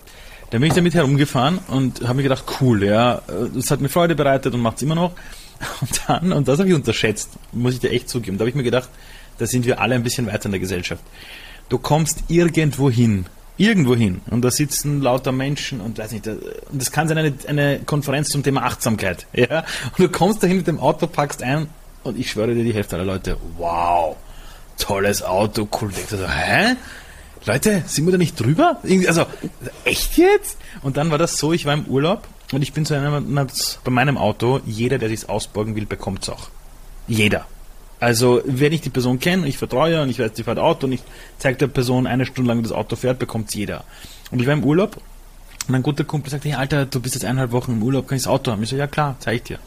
[0.50, 3.22] dann bin ich damit herumgefahren und habe mir gedacht, cool, ja,
[3.54, 5.12] das hat mir Freude bereitet und macht es immer noch.
[5.82, 8.56] Und dann, und das habe ich unterschätzt, muss ich dir echt zugeben, da habe ich
[8.56, 8.88] mir gedacht,
[9.40, 11.04] da sind wir alle ein bisschen weiter in der Gesellschaft.
[11.68, 13.26] Du kommst irgendwo hin
[13.60, 17.34] irgendwo hin und da sitzen lauter Menschen und weiß nicht, und das kann sein eine,
[17.46, 19.66] eine Konferenz zum Thema Achtsamkeit, ja,
[19.98, 21.68] und du kommst dahin mit dem Auto, packst ein
[22.04, 24.16] und ich schwöre dir, die Hälfte aller Leute, wow,
[24.78, 26.76] tolles Auto, cool, also, hä?
[27.46, 28.80] Leute, sind wir da nicht drüber?
[29.08, 29.26] Also,
[29.86, 30.58] echt jetzt?
[30.82, 33.48] Und dann war das so, ich war im Urlaub und ich bin zu einem,
[33.84, 36.50] bei meinem Auto, jeder, der sich ausborgen will, bekommt es auch.
[37.08, 37.46] Jeder.
[38.00, 40.94] Also, wenn ich die Person kenne, ich vertraue und ich weiß, die fährt Auto und
[40.94, 41.02] ich
[41.38, 43.84] zeige der Person eine Stunde lang, das Auto fährt, bekommt es jeder.
[44.32, 45.02] Und ich war im Urlaub
[45.68, 48.18] und ein guter Kumpel sagte, hey Alter, du bist jetzt eineinhalb Wochen im Urlaub, kann
[48.18, 48.64] ich das Auto haben?
[48.64, 49.60] Ich so, ja klar, zeig ich dir.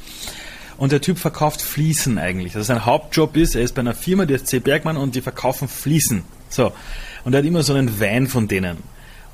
[0.79, 2.57] Und der Typ verkauft Fliesen eigentlich.
[2.57, 4.59] Also sein Hauptjob ist, er ist bei einer Firma, die ist C.
[4.59, 6.25] Bergmann und die verkaufen Fliesen.
[6.49, 6.73] So.
[7.25, 8.79] Und er hat immer so einen Van von denen.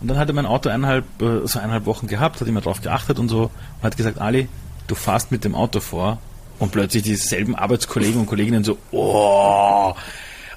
[0.01, 2.81] Und dann hat er mein Auto eineinhalb, äh, so eineinhalb Wochen gehabt, hat immer drauf
[2.81, 4.49] geachtet und so und hat gesagt, Ali,
[4.87, 6.19] du fährst mit dem Auto vor
[6.59, 9.95] und plötzlich dieselben Arbeitskollegen und Kolleginnen so, oh.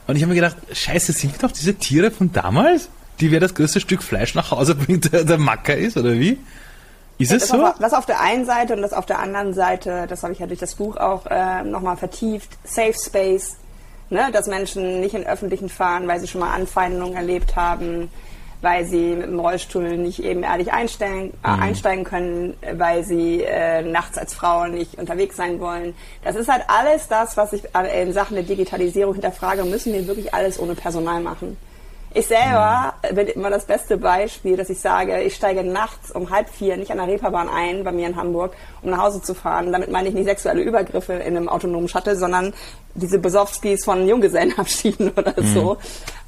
[0.08, 2.90] Und ich habe mir gedacht, scheiße, sind doch diese Tiere von damals?
[3.20, 6.38] Die wer das größte Stück Fleisch nach Hause bringt, der, der Macker ist, oder wie?
[7.18, 7.72] Ist es so?
[7.80, 10.48] Das auf der einen Seite und das auf der anderen Seite, das habe ich ja
[10.48, 13.58] durch das Buch auch äh, nochmal vertieft, Safe Space,
[14.12, 14.30] ne?
[14.32, 18.10] dass Menschen nicht in öffentlichen fahren, weil sie schon mal Anfeindungen erlebt haben,
[18.62, 21.62] weil sie mit dem Rollstuhl nicht eben ehrlich einsteigen, äh, mhm.
[21.62, 25.96] einsteigen können, weil sie äh, nachts als Frau nicht unterwegs sein wollen.
[26.24, 27.64] Das ist halt alles das, was ich
[27.96, 29.64] in Sachen der Digitalisierung hinterfrage.
[29.64, 31.58] Müssen wir wirklich alles ohne Personal machen?
[32.14, 33.16] Ich selber mhm.
[33.16, 36.92] bin immer das beste Beispiel, dass ich sage, ich steige nachts um halb vier nicht
[36.92, 39.72] an der Reeperbahn ein, bei mir in Hamburg, um nach Hause zu fahren.
[39.72, 42.54] Damit meine ich nicht sexuelle Übergriffe in einem autonomen Shuttle, sondern
[42.96, 45.54] diese Besowskis von Junggesellenabschieden oder mhm.
[45.54, 45.78] so.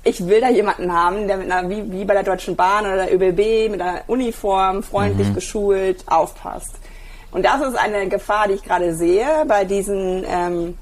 [0.06, 3.06] Ich will da jemanden haben, der mit einer, wie, wie bei der Deutschen Bahn oder
[3.06, 5.36] der ÖBB, mit einer Uniform, freundlich mhm.
[5.36, 6.76] geschult, aufpasst.
[7.32, 10.78] Und das ist eine Gefahr, die ich gerade sehe bei diesen ähm,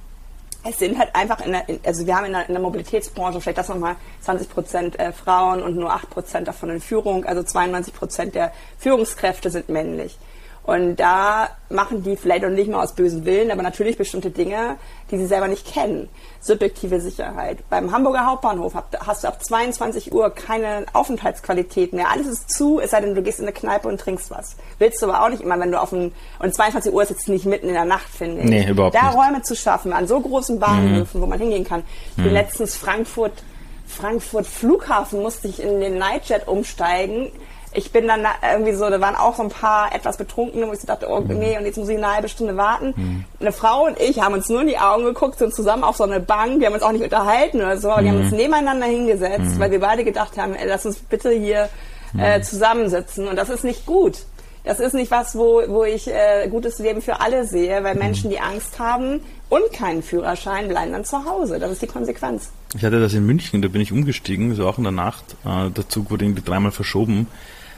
[0.64, 3.58] es sind halt einfach in der, also wir haben in der, in der Mobilitätsbranche vielleicht
[3.58, 7.94] das nochmal 20 Prozent äh, Frauen und nur 8 Prozent davon in Führung, also 92
[7.94, 10.18] Prozent der Führungskräfte sind männlich.
[10.64, 14.78] Und da machen die vielleicht auch nicht mal aus bösen Willen, aber natürlich bestimmte Dinge,
[15.10, 16.08] die sie selber nicht kennen.
[16.40, 17.58] Subjektive Sicherheit.
[17.70, 22.12] Beim Hamburger Hauptbahnhof hast du ab 22 Uhr keine Aufenthaltsqualität mehr.
[22.12, 24.56] Alles ist zu, es sei denn, du gehst in eine Kneipe und trinkst was.
[24.78, 27.28] Willst du aber auch nicht immer, wenn du auf ein, und 22 Uhr ist jetzt
[27.28, 28.50] nicht mitten in der Nacht, finde ich.
[28.50, 29.18] Nee, überhaupt da nicht.
[29.18, 31.24] Räume zu schaffen, an so großen Bahnhöfen, mhm.
[31.24, 31.82] wo man hingehen kann.
[32.12, 32.34] Ich bin mhm.
[32.34, 33.44] letztens Frankfurt,
[33.88, 37.32] Frankfurt Flughafen musste ich in den Nightjet umsteigen
[37.74, 40.80] ich bin dann irgendwie so, da waren auch so ein paar etwas Betrunkene, wo ich
[40.80, 41.38] so dachte, oh mhm.
[41.38, 42.94] nee, und jetzt muss ich eine halbe Stunde warten.
[42.96, 43.26] Mhm.
[43.40, 46.04] Eine Frau und ich haben uns nur in die Augen geguckt, sind zusammen auf so
[46.04, 48.06] eine Bank, wir haben uns auch nicht unterhalten oder so, aber mhm.
[48.06, 48.26] die haben mhm.
[48.26, 49.60] uns nebeneinander hingesetzt, mhm.
[49.60, 51.70] weil wir beide gedacht haben, ey, lass uns bitte hier
[52.18, 52.44] äh, mhm.
[52.44, 54.18] zusammensitzen und das ist nicht gut.
[54.64, 58.30] Das ist nicht was, wo, wo ich äh, gutes Leben für alle sehe, weil Menschen,
[58.30, 61.58] die Angst haben und keinen Führerschein, bleiben dann zu Hause.
[61.58, 62.52] Das ist die Konsequenz.
[62.76, 65.36] Ich hatte das in München, da bin ich umgestiegen, so auch in der Nacht.
[65.46, 67.28] Äh, der Zug wurde irgendwie dreimal verschoben.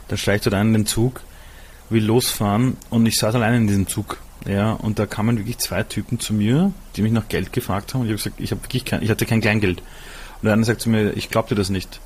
[0.07, 1.21] Dann steige ich dort ein in den Zug,
[1.89, 4.17] will losfahren und ich saß alleine in diesem Zug.
[4.45, 8.01] Ja, und da kamen wirklich zwei Typen zu mir, die mich nach Geld gefragt haben
[8.01, 9.79] und ich habe gesagt, ich habe wirklich kein, ich hatte kein Kleingeld.
[9.79, 12.01] Und der eine sagt zu mir, ich glaub dir das nicht.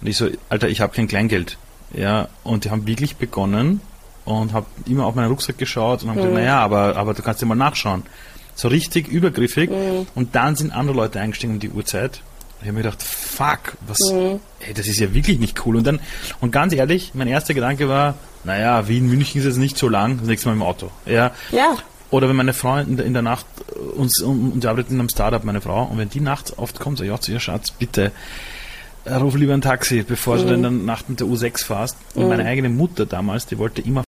[0.00, 1.58] Und ich so, Alter, ich habe kein Kleingeld.
[1.92, 3.80] Ja, und die haben wirklich begonnen
[4.24, 6.22] und habe immer auf meinen Rucksack geschaut und haben mhm.
[6.22, 8.04] gesagt, naja, aber, aber du kannst dir mal nachschauen.
[8.54, 9.70] So richtig übergriffig.
[9.70, 10.06] Mhm.
[10.14, 12.22] Und dann sind andere Leute eingestiegen um die Uhrzeit
[12.64, 14.40] ich habe mir gedacht, fuck, was, mhm.
[14.66, 15.76] ey, das ist ja wirklich nicht cool.
[15.76, 16.00] Und dann,
[16.40, 20.16] und ganz ehrlich, mein erster Gedanke war, naja, Wien, München ist jetzt nicht so lang,
[20.16, 20.90] das nächste Mal im Auto.
[21.04, 21.32] Ja.
[21.50, 21.76] ja.
[22.08, 23.44] Oder wenn meine Frau in der, Nacht
[23.96, 26.96] uns, und die arbeitet in einem Startup, meine Frau, und wenn die nachts oft kommt,
[26.96, 28.12] so, ja, zu ihr Schatz, bitte,
[29.04, 30.40] äh, ruf lieber ein Taxi, bevor mhm.
[30.40, 31.98] du dann in der Nacht mit der U6 fährst.
[32.14, 32.28] Und mhm.
[32.30, 34.04] meine eigene Mutter damals, die wollte immer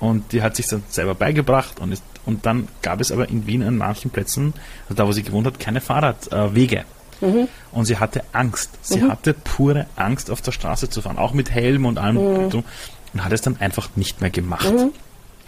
[0.00, 3.46] und die hat sich dann selber beigebracht und, ist, und dann gab es aber in
[3.46, 4.52] Wien an manchen Plätzen,
[4.88, 6.78] also da wo sie gewohnt hat, keine Fahrradwege.
[6.78, 6.84] Äh,
[7.20, 7.48] Mhm.
[7.72, 8.70] Und sie hatte Angst.
[8.82, 9.10] Sie mhm.
[9.10, 12.16] hatte pure Angst, auf der Straße zu fahren, auch mit Helm und allem.
[12.16, 12.64] Mhm.
[13.12, 14.70] Und hat es dann einfach nicht mehr gemacht.
[14.70, 14.92] Mhm.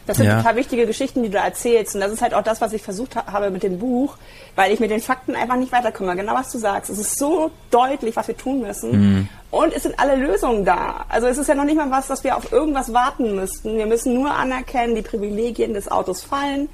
[0.09, 0.39] Das sind ja.
[0.39, 1.95] total wichtige Geschichten, die du erzählst.
[1.95, 4.17] Und das ist halt auch das, was ich versucht habe mit dem Buch,
[4.57, 6.17] weil ich mit den Fakten einfach nicht weiterkomme.
[6.17, 6.89] Genau was du sagst.
[6.89, 8.91] Es ist so deutlich, was wir tun müssen.
[8.91, 9.29] Mhm.
[9.51, 11.05] Und es sind alle Lösungen da.
[11.11, 13.77] Also es ist ja noch nicht mal was, dass wir auf irgendwas warten müssten.
[13.77, 16.71] Wir müssen nur anerkennen, die Privilegien des Autos fallen,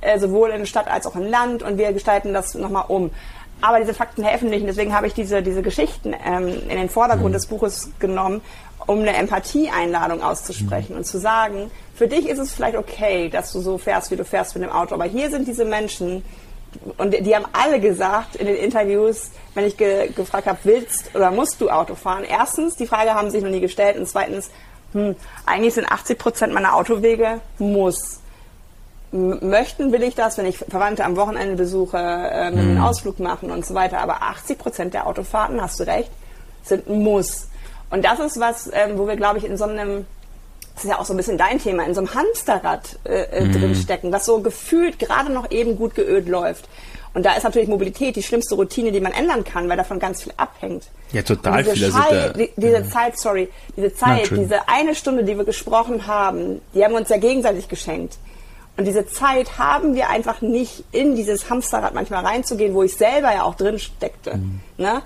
[0.00, 1.62] äh, sowohl in der Stadt als auch im Land.
[1.62, 3.12] Und wir gestalten das nochmal um.
[3.60, 4.60] Aber diese Fakten helfen nicht.
[4.60, 7.34] Und deswegen habe ich diese, diese Geschichten ähm, in den Vordergrund mhm.
[7.34, 8.42] des Buches genommen,
[8.86, 10.98] um eine Empathie-Einladung auszusprechen mhm.
[10.98, 14.24] und zu sagen, für dich ist es vielleicht okay, dass du so fährst, wie du
[14.24, 14.94] fährst mit dem Auto.
[14.94, 16.24] Aber hier sind diese Menschen,
[16.98, 21.30] und die haben alle gesagt in den Interviews, wenn ich ge gefragt habe, willst oder
[21.30, 22.24] musst du Auto fahren?
[22.28, 23.96] Erstens, die Frage haben sich noch nie gestellt.
[23.96, 24.50] Und zweitens,
[24.92, 25.14] hm,
[25.46, 28.20] eigentlich sind 80 Prozent meiner Autowege muss
[29.14, 32.82] möchten will ich das, wenn ich Verwandte am Wochenende besuche, äh, einen mhm.
[32.82, 34.00] Ausflug machen und so weiter.
[34.00, 36.10] Aber 80 Prozent der Autofahrten, hast du recht,
[36.64, 37.48] sind ein Muss.
[37.90, 40.04] Und das ist was, ähm, wo wir, glaube ich, in so einem,
[40.74, 43.44] das ist ja auch so ein bisschen dein Thema, in so einem Hamsterrad äh, äh,
[43.44, 43.52] mhm.
[43.52, 46.68] drinstecken, was so gefühlt gerade noch eben gut geölt läuft.
[47.12, 50.24] Und da ist natürlich Mobilität die schlimmste Routine, die man ändern kann, weil davon ganz
[50.24, 50.88] viel abhängt.
[51.12, 51.94] Ja, total diese viel.
[51.94, 52.90] Also die, diese ja.
[52.90, 56.98] Zeit, sorry, diese Zeit, Na, diese eine Stunde, die wir gesprochen haben, die haben wir
[56.98, 58.18] uns ja gegenseitig geschenkt.
[58.76, 63.32] Und diese Zeit haben wir einfach nicht, in dieses Hamsterrad manchmal reinzugehen, wo ich selber
[63.32, 64.36] ja auch drin steckte.
[64.36, 64.60] Mhm.
[64.76, 65.02] Ne?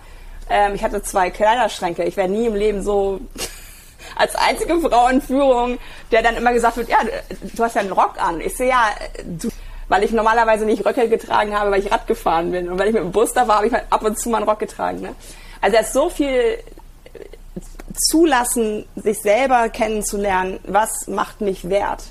[0.49, 2.05] Ähm, ich hatte zwei Kleiderschränke.
[2.05, 3.21] Ich wäre nie im Leben so
[4.17, 5.79] als einzige Frau in Führung,
[6.11, 6.99] der dann immer gesagt wird, ja,
[7.43, 8.41] du hast ja einen Rock an.
[8.41, 8.87] Ich sehe ja,
[9.25, 9.49] du
[9.89, 12.69] weil ich normalerweise nicht Röcke getragen habe, weil ich Rad gefahren bin.
[12.69, 14.39] Und wenn ich mit dem Bus da war, habe ich halt ab und zu mal
[14.39, 15.01] einen Rock getragen.
[15.01, 15.15] Ne?
[15.61, 16.59] Also er ist so viel
[18.11, 22.05] zulassen, sich selber kennenzulernen, was macht mich wert.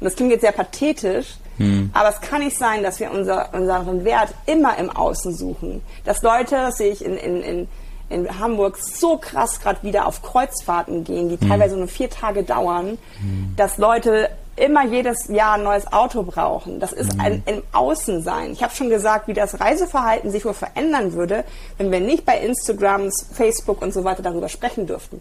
[0.00, 1.90] Und das klingt jetzt sehr pathetisch, hm.
[1.92, 5.82] aber es kann nicht sein, dass wir unser, unseren Wert immer im Außen suchen.
[6.04, 7.68] Dass Leute, das sehe ich in, in, in,
[8.10, 11.48] in Hamburg, so krass gerade wieder auf Kreuzfahrten gehen, die hm.
[11.48, 13.54] teilweise nur vier Tage dauern, hm.
[13.56, 16.78] dass Leute immer jedes Jahr ein neues Auto brauchen.
[16.80, 18.52] Das ist ein im Außensein.
[18.52, 21.44] Ich habe schon gesagt, wie das Reiseverhalten sich wohl verändern würde,
[21.78, 25.20] wenn wir nicht bei Instagram, Facebook und so weiter darüber sprechen dürften.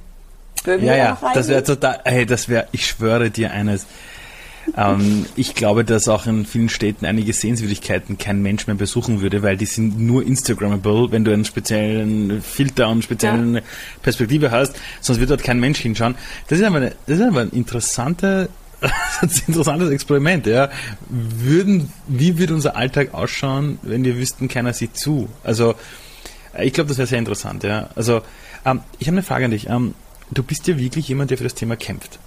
[0.63, 3.85] Würden ja, ja, das wäre total, hey, das wäre, ich schwöre dir eines.
[4.77, 9.43] Ähm, ich glaube, dass auch in vielen Städten einige Sehenswürdigkeiten kein Mensch mehr besuchen würde,
[9.43, 13.61] weil die sind nur Instagrammable, wenn du einen speziellen Filter und speziellen ja.
[14.01, 16.15] Perspektive hast, sonst wird dort kein Mensch hinschauen.
[16.47, 18.49] Das ist aber, eine, das ist aber ein interessanter
[18.81, 18.91] das
[19.31, 20.69] ist ein interessantes Experiment, ja.
[21.09, 25.29] Würden, wie würde unser Alltag ausschauen, wenn wir wüssten, keiner sieht zu?
[25.43, 25.75] Also,
[26.53, 27.89] äh, ich glaube, das wäre sehr interessant, ja.
[27.95, 28.21] Also,
[28.65, 29.69] ähm, ich habe eine Frage an dich.
[29.69, 29.93] Ähm,
[30.31, 32.19] du bist ja wirklich jemand, der für das Thema kämpft.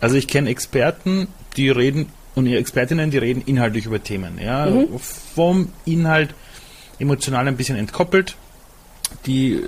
[0.00, 4.66] Also, ich kenne Experten, die reden, und Expertinnen, die reden inhaltlich über Themen, ja.
[4.66, 4.98] Mhm.
[4.98, 6.34] Vom Inhalt
[6.98, 8.36] emotional ein bisschen entkoppelt.
[9.26, 9.60] Die,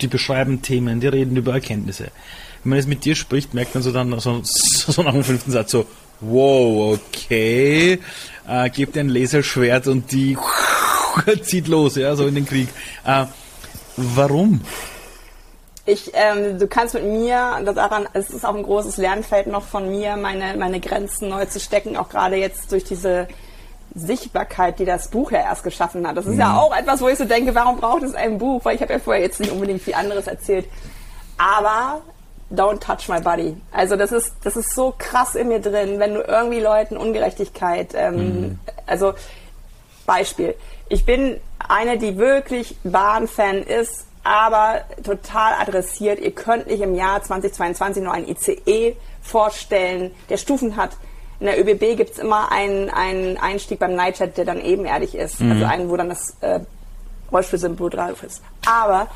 [0.00, 2.10] die beschreiben Themen, die reden über Erkenntnisse
[2.62, 5.50] wenn man jetzt mit dir spricht, merkt man so dann so, so nach dem fünften
[5.50, 5.86] Satz so,
[6.20, 7.98] wow, okay,
[8.46, 10.36] äh, gebt ein Laserschwert und die
[11.42, 12.68] zieht los, ja, so in den Krieg.
[13.06, 13.24] Äh,
[13.96, 14.60] warum?
[15.86, 19.62] Ich, ähm, du kannst mit mir, das daran, es ist auch ein großes Lernfeld noch
[19.62, 23.28] von mir, meine, meine Grenzen neu zu stecken, auch gerade jetzt durch diese
[23.94, 26.16] Sichtbarkeit, die das Buch ja erst geschaffen hat.
[26.16, 26.40] Das ist mhm.
[26.40, 28.64] ja auch etwas, wo ich so denke, warum braucht es ein Buch?
[28.64, 30.66] Weil ich habe ja vorher jetzt nicht unbedingt viel anderes erzählt.
[31.38, 32.02] Aber
[32.52, 33.56] don't touch my body.
[33.72, 37.94] Also das ist, das ist so krass in mir drin, wenn du irgendwie Leuten Ungerechtigkeit,
[37.94, 38.58] ähm, mhm.
[38.86, 39.14] also
[40.06, 40.54] Beispiel.
[40.88, 46.20] Ich bin eine, die wirklich Bahnfan ist, aber total adressiert.
[46.20, 50.90] Ihr könnt nicht im Jahr 2022 nur ein ICE vorstellen, der Stufen hat.
[51.38, 55.40] In der ÖBB gibt es immer einen, einen Einstieg beim Nightchat, der dann ebenerdig ist.
[55.40, 55.52] Mhm.
[55.52, 56.60] Also einen, wo dann das äh,
[57.32, 58.42] Rollstuhlsymbol drauf ist.
[58.66, 59.08] Aber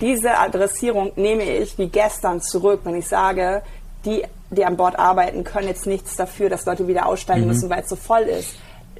[0.00, 3.62] diese Adressierung nehme ich wie gestern zurück, wenn ich sage,
[4.04, 7.48] die, die an Bord arbeiten, können jetzt nichts dafür, dass Leute wieder aussteigen mhm.
[7.48, 8.54] müssen, weil es so voll ist.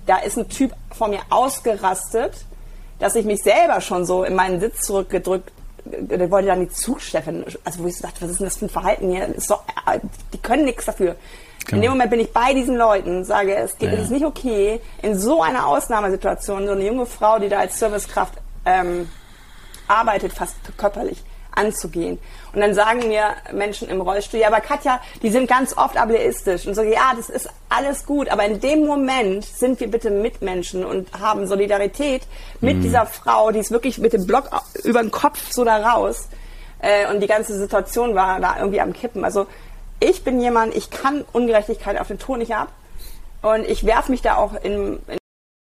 [0.07, 2.45] Da ist ein Typ vor mir ausgerastet,
[3.03, 5.51] dass ich mich selber schon so in meinen Sitz zurückgedrückt
[5.85, 8.67] der wollte dann die Zugchefin, also wo ich so dachte, was ist denn das für
[8.67, 9.35] ein Verhalten hier?
[9.39, 9.57] So,
[10.33, 11.17] die können nichts dafür.
[11.67, 11.77] Genau.
[11.77, 13.99] In dem Moment bin ich bei diesen Leuten, sage, es, geht, ja.
[13.99, 17.81] es ist nicht okay, in so einer Ausnahmesituation so eine junge Frau, die da als
[17.81, 18.35] Servicekraft
[18.65, 19.09] ähm,
[19.89, 22.19] arbeitet, fast körperlich anzugehen.
[22.55, 26.67] Und dann sagen mir Menschen im Rollstuhl, ja, aber Katja, die sind ganz oft ableistisch
[26.67, 30.85] und so, ja, das ist alles gut, aber in dem Moment sind wir bitte Mitmenschen
[30.85, 32.23] und haben Solidarität
[32.61, 32.83] mit mhm.
[32.83, 34.51] dieser Frau, die ist wirklich mit dem Block
[34.85, 36.29] über den Kopf so da raus
[36.81, 39.25] äh, und die ganze Situation war da irgendwie am Kippen.
[39.25, 39.47] Also
[39.99, 42.69] ich bin jemand, ich kann Ungerechtigkeit auf den Ton nicht ab
[43.41, 45.19] und ich werfe mich da auch in, in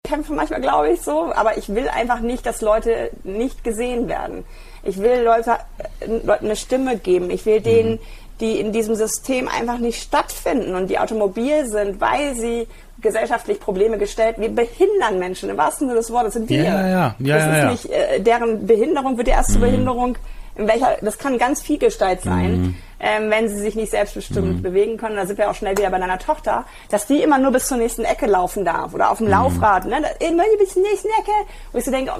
[0.03, 4.45] kämpfe manchmal, glaube ich, so, aber ich will einfach nicht, dass Leute nicht gesehen werden.
[4.83, 5.57] Ich will Leute,
[6.05, 7.29] Leuten äh, eine Stimme geben.
[7.29, 7.99] Ich will denen, mhm.
[8.39, 12.67] die in diesem System einfach nicht stattfinden und die automobil sind, weil sie
[13.01, 14.35] gesellschaftlich Probleme gestellt.
[14.37, 16.33] Wir behindern Menschen im wahrsten Sinne des Wortes.
[16.33, 16.63] Sind wir.
[16.63, 17.15] Ja, ja, ja.
[17.19, 17.71] das ja, ist ja.
[17.71, 19.53] nicht äh, deren Behinderung wird erst mhm.
[19.53, 20.17] zur Behinderung
[20.55, 22.75] in welcher, das kann ganz viel Gestalt sein, mhm.
[22.99, 24.61] ähm, wenn sie sich nicht selbstbestimmt mhm.
[24.61, 25.15] bewegen können.
[25.15, 27.77] Da sind wir auch schnell wieder bei deiner Tochter, dass die immer nur bis zur
[27.77, 29.33] nächsten Ecke laufen darf oder auf dem mhm.
[29.33, 30.03] Laufrad, ne?
[30.19, 31.31] immer bis zur nächsten Ecke.
[31.71, 32.11] Wo ich so denke,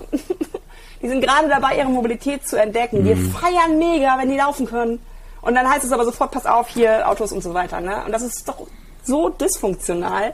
[1.01, 3.05] die sind gerade dabei, ihre Mobilität zu entdecken.
[3.05, 3.31] Wir mhm.
[3.31, 4.99] feiern mega, wenn die laufen können.
[5.41, 7.81] Und dann heißt es aber sofort, pass auf, hier Autos und so weiter.
[7.81, 8.03] Ne?
[8.05, 8.65] Und das ist doch
[9.03, 10.33] so dysfunktional.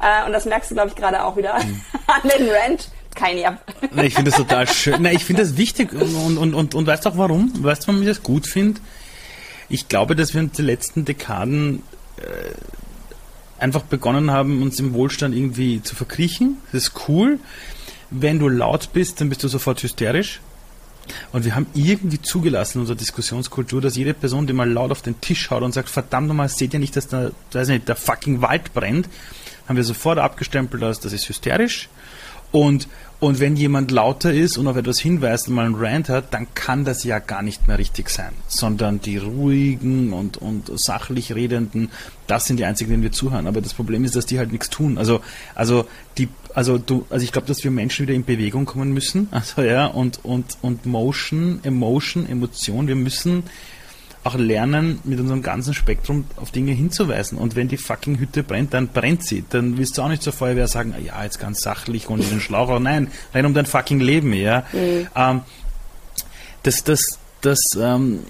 [0.00, 1.80] Äh, und das merkst du, glaube ich, gerade auch wieder mhm.
[2.06, 3.74] an den Rant keine ab.
[4.02, 5.02] ich finde das total schön.
[5.02, 7.52] Nein, ich finde das wichtig und, und, und, und weißt auch warum?
[7.62, 8.80] Weißt du, warum ich das gut finde?
[9.68, 11.82] Ich glaube, dass wir in den letzten Dekaden
[12.18, 12.22] äh,
[13.58, 16.58] einfach begonnen haben, uns im Wohlstand irgendwie zu verkriechen.
[16.72, 17.38] Das ist cool.
[18.10, 20.40] Wenn du laut bist, dann bist du sofort hysterisch.
[21.32, 25.02] Und wir haben irgendwie zugelassen in unserer Diskussionskultur, dass jede Person, die mal laut auf
[25.02, 27.96] den Tisch haut und sagt, verdammt nochmal, seht ihr nicht, dass da, weiß nicht, der
[27.96, 29.08] fucking Wald brennt,
[29.68, 31.88] haben wir sofort abgestempelt als, das ist hysterisch.
[32.54, 32.86] Und,
[33.18, 36.46] und wenn jemand lauter ist und auf etwas hinweist und mal einen Rant hat, dann
[36.54, 38.30] kann das ja gar nicht mehr richtig sein.
[38.46, 41.90] Sondern die ruhigen und, und sachlich redenden,
[42.28, 43.48] das sind die einzigen, denen wir zuhören.
[43.48, 44.98] Aber das Problem ist, dass die halt nichts tun.
[44.98, 45.20] Also,
[45.56, 49.26] also die, also du, also ich glaube, dass wir Menschen wieder in Bewegung kommen müssen.
[49.32, 53.42] Also ja, und, und, und Motion, Emotion, Emotion, wir müssen
[54.24, 57.36] auch lernen, mit unserem ganzen Spektrum auf Dinge hinzuweisen.
[57.38, 59.44] Und wenn die fucking Hütte brennt, dann brennt sie.
[59.50, 62.40] Dann willst du auch nicht zur Feuerwehr sagen, ja, jetzt ganz sachlich und in den
[62.40, 62.70] Schlauch.
[62.70, 64.64] Aber nein, renn um dein fucking Leben, ja.
[64.72, 65.06] Mhm.
[65.14, 65.40] Ähm,
[66.62, 68.20] das, das, das, ähm,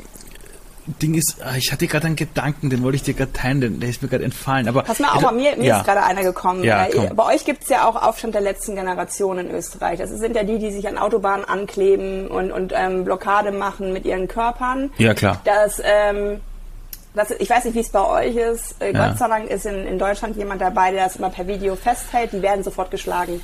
[0.87, 3.89] Ding ist, ah, ich hatte gerade einen Gedanken, den wollte ich dir gerade teilen, der
[3.89, 4.69] ist mir gerade entfallen.
[4.69, 5.79] Aber Pass mal auf, mir, mir ja.
[5.79, 6.63] ist gerade einer gekommen.
[6.63, 9.99] Ja, äh, bei euch gibt es ja auch Aufstand der letzten Generation in Österreich.
[9.99, 14.05] Das sind ja die, die sich an Autobahnen ankleben und, und ähm, Blockade machen mit
[14.05, 14.91] ihren Körpern.
[14.99, 15.41] Ja, klar.
[15.45, 16.41] Das, ähm,
[17.15, 18.81] das, ich weiß nicht, wie es bei euch ist.
[18.83, 19.09] Äh, ja.
[19.09, 22.33] Gott sei Dank ist in, in Deutschland jemand dabei, der das immer per Video festhält.
[22.33, 23.41] Die werden sofort geschlagen.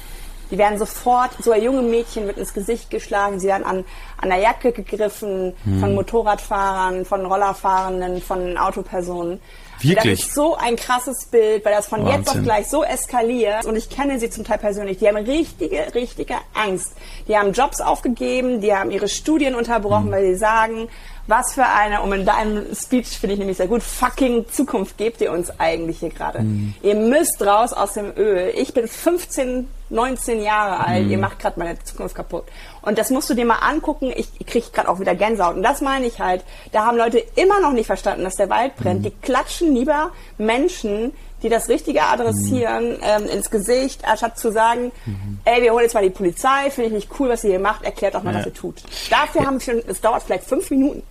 [0.51, 3.85] Die werden sofort, so ein junge Mädchen wird ins Gesicht geschlagen, sie werden an,
[4.19, 5.81] an der Jacke gegriffen hm.
[5.81, 9.41] von Motorradfahrern, von Rollerfahrenden, von Autopersonen.
[9.83, 10.21] Wirklich?
[10.21, 12.19] Das ist so ein krasses Bild, weil das von Wahnsinn.
[12.19, 13.65] jetzt auf gleich so eskaliert.
[13.65, 14.99] Und ich kenne sie zum Teil persönlich.
[14.99, 16.93] Die haben richtige, richtige Angst.
[17.29, 20.13] Die haben Jobs aufgegeben, die haben ihre Studien unterbrochen, mhm.
[20.13, 20.89] weil sie sagen,
[21.31, 25.21] was für eine, um in deinem Speech finde ich nämlich sehr gut, fucking Zukunft gebt
[25.21, 26.41] ihr uns eigentlich hier gerade.
[26.41, 26.75] Mhm.
[26.83, 28.53] Ihr müsst raus aus dem Öl.
[28.57, 31.11] Ich bin 15, 19 Jahre alt, mhm.
[31.11, 32.45] ihr macht gerade meine Zukunft kaputt.
[32.83, 34.13] Und das musst du dir mal angucken.
[34.15, 35.57] Ich, kriege gerade auch wieder Gänsehaut.
[35.57, 36.45] Und das meine ich halt.
[36.73, 39.01] Da haben Leute immer noch nicht verstanden, dass der Wald brennt.
[39.01, 39.05] Mhm.
[39.05, 41.13] Die klatschen lieber Menschen,
[41.43, 43.03] die das Richtige adressieren, mhm.
[43.03, 45.39] ähm, ins Gesicht, anstatt zu sagen, mhm.
[45.45, 47.85] ey, wir holen jetzt mal die Polizei, finde ich nicht cool, was ihr hier macht,
[47.85, 48.41] erklärt doch mal, ja.
[48.41, 48.83] was ihr tut.
[49.11, 51.03] Dafür haben wir schon, es dauert vielleicht fünf Minuten.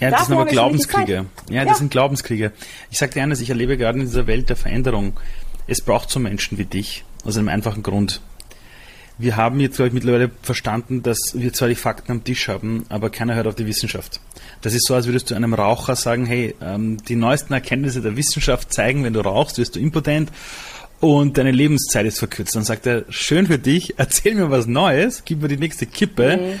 [0.00, 1.26] Ja, das sind aber Glaubenskriege.
[1.48, 1.74] Ja, das ja.
[1.76, 2.52] sind Glaubenskriege.
[2.90, 5.18] Ich sage dir eines, ich erlebe gerade in dieser Welt der Veränderung,
[5.66, 8.20] es braucht so Menschen wie dich, aus einem einfachen Grund.
[9.18, 12.86] Wir haben jetzt, glaube ich, mittlerweile verstanden, dass wir zwar die Fakten am Tisch haben,
[12.88, 14.20] aber keiner hört auf die Wissenschaft.
[14.62, 18.16] Das ist so, als würdest du einem Raucher sagen, hey, ähm, die neuesten Erkenntnisse der
[18.16, 20.32] Wissenschaft zeigen, wenn du rauchst, wirst du impotent
[21.00, 22.56] und deine Lebenszeit ist verkürzt.
[22.56, 26.38] Dann sagt er, schön für dich, erzähl mir was Neues, gib mir die nächste Kippe.
[26.38, 26.60] Mhm.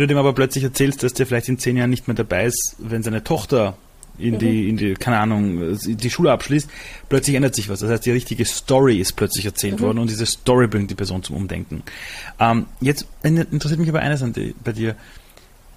[0.00, 2.46] Wenn du dem aber plötzlich erzählst, dass der vielleicht in zehn Jahren nicht mehr dabei
[2.46, 3.76] ist, wenn seine Tochter
[4.16, 4.38] in mhm.
[4.38, 6.70] die, in die, keine Ahnung, die Schule abschließt,
[7.10, 7.80] plötzlich ändert sich was.
[7.80, 9.80] Das heißt, die richtige Story ist plötzlich erzählt mhm.
[9.84, 11.82] worden und diese Story bringt die Person zum Umdenken.
[12.38, 14.96] Ähm, jetzt interessiert mich aber eines an die, bei dir.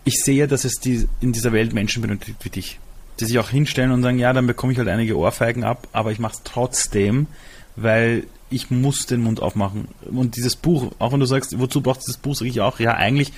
[0.05, 2.79] Ich sehe, dass es die, in dieser Welt Menschen benötigt wie dich,
[3.19, 6.13] die sich auch hinstellen und sagen, ja, dann bekomme ich halt einige Ohrfeigen ab, aber
[6.13, 7.27] ich mache es trotzdem,
[7.75, 9.87] weil ich muss den Mund aufmachen.
[10.05, 12.93] Und dieses Buch, auch wenn du sagst, wozu braucht dieses Buch, sage ich auch, ja,
[12.93, 13.33] eigentlich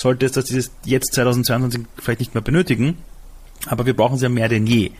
[0.00, 2.96] sollte es das dieses jetzt 2022 vielleicht nicht mehr benötigen,
[3.66, 4.92] aber wir brauchen es ja mehr denn je.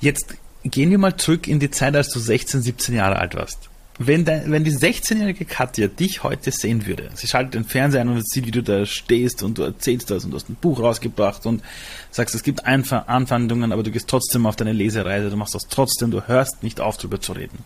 [0.00, 3.68] Jetzt gehen wir mal zurück in die Zeit, als du 16, 17 Jahre alt warst.
[3.98, 8.08] Wenn, de, wenn die 16-jährige Katja dich heute sehen würde, sie schaltet den Fernseher ein
[8.08, 10.80] und sieht, wie du da stehst und du erzählst das und du hast ein Buch
[10.80, 11.62] rausgebracht und
[12.10, 15.64] sagst, es gibt Einf Anfeindungen, aber du gehst trotzdem auf deine Lesereise, du machst das
[15.68, 17.58] trotzdem, du hörst nicht auf, darüber zu reden.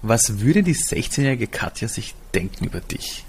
[0.00, 3.24] Was würde die 16-jährige Katja sich denken über dich?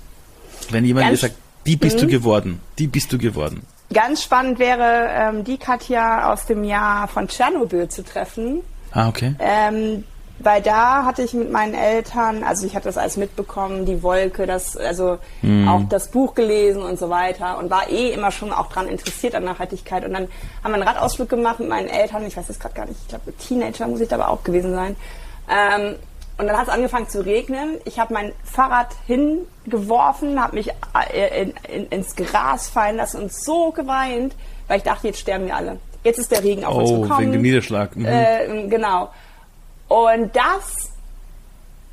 [0.70, 1.36] Wenn jemand dir sagt,
[1.70, 2.01] die bist mhm.
[2.01, 3.61] du geworden, die bist du geworden.
[3.93, 8.61] Ganz spannend wäre, ähm, die Katja aus dem Jahr von Tschernobyl zu treffen.
[8.91, 9.36] Ah, okay.
[9.39, 10.03] Ähm,
[10.39, 14.47] weil da hatte ich mit meinen Eltern, also ich hatte das alles mitbekommen, die Wolke,
[14.47, 15.67] das, also mm.
[15.67, 19.36] auch das Buch gelesen und so weiter und war eh immer schon auch dran interessiert
[19.36, 20.05] an Nachhaltigkeit.
[20.05, 20.28] Und dann
[20.63, 23.07] haben wir einen Radausflug gemacht mit meinen Eltern, ich weiß es gerade gar nicht, ich
[23.09, 24.95] glaube Teenager muss ich da aber auch gewesen sein.
[25.49, 25.95] Ähm,
[26.39, 27.79] und dann hat es angefangen zu regnen.
[27.83, 30.69] Ich habe mein Fahrrad hingeworfen, habe mich
[31.11, 34.33] äh, in, in, ins Gras fallen lassen und so geweint,
[34.69, 35.79] weil ich dachte, jetzt sterben wir alle.
[36.05, 37.19] Jetzt ist der Regen auf oh, uns gekommen.
[37.19, 37.93] wegen dem Niederschlag.
[37.93, 38.05] Mhm.
[38.05, 39.09] Äh, genau.
[39.89, 40.93] Und das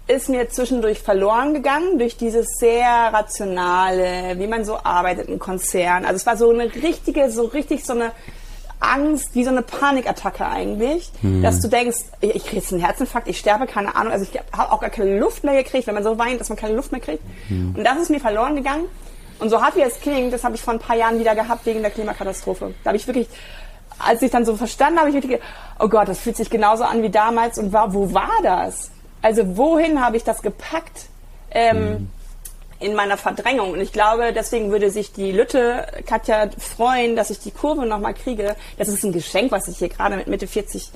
[0.07, 6.05] ist mir zwischendurch verloren gegangen durch dieses sehr rationale, wie man so arbeitet im Konzern.
[6.05, 8.13] Also es war so eine richtige, so richtig so eine
[8.81, 11.43] Angst, wie so eine Panikattacke eigentlich, hm.
[11.43, 14.73] dass du denkst, ich, kriege jetzt einen Herzinfarkt, ich sterbe, keine Ahnung, also ich habe
[14.73, 17.01] auch gar keine Luft mehr gekriegt, wenn man so weint, dass man keine Luft mehr
[17.01, 17.23] kriegt.
[17.49, 17.75] Hm.
[17.77, 18.85] Und das ist mir verloren gegangen.
[19.39, 21.67] Und so hart wie es klingt, das habe ich vor ein paar Jahren wieder gehabt
[21.67, 22.75] wegen der Klimakatastrophe.
[22.83, 23.29] Da habe ich wirklich,
[23.99, 25.41] als ich dann so verstanden habe, ich wirklich,
[25.79, 28.91] oh Gott, das fühlt sich genauso an wie damals und war, wo war das?
[29.21, 31.07] Also wohin habe ich das gepackt?
[31.51, 32.11] Ähm, hm
[32.81, 33.73] in meiner Verdrängung.
[33.73, 38.15] Und ich glaube, deswegen würde sich die Lütte Katja freuen, dass ich die Kurve nochmal
[38.15, 38.57] kriege.
[38.79, 40.91] Das ist ein Geschenk, was ich hier gerade mit Mitte 40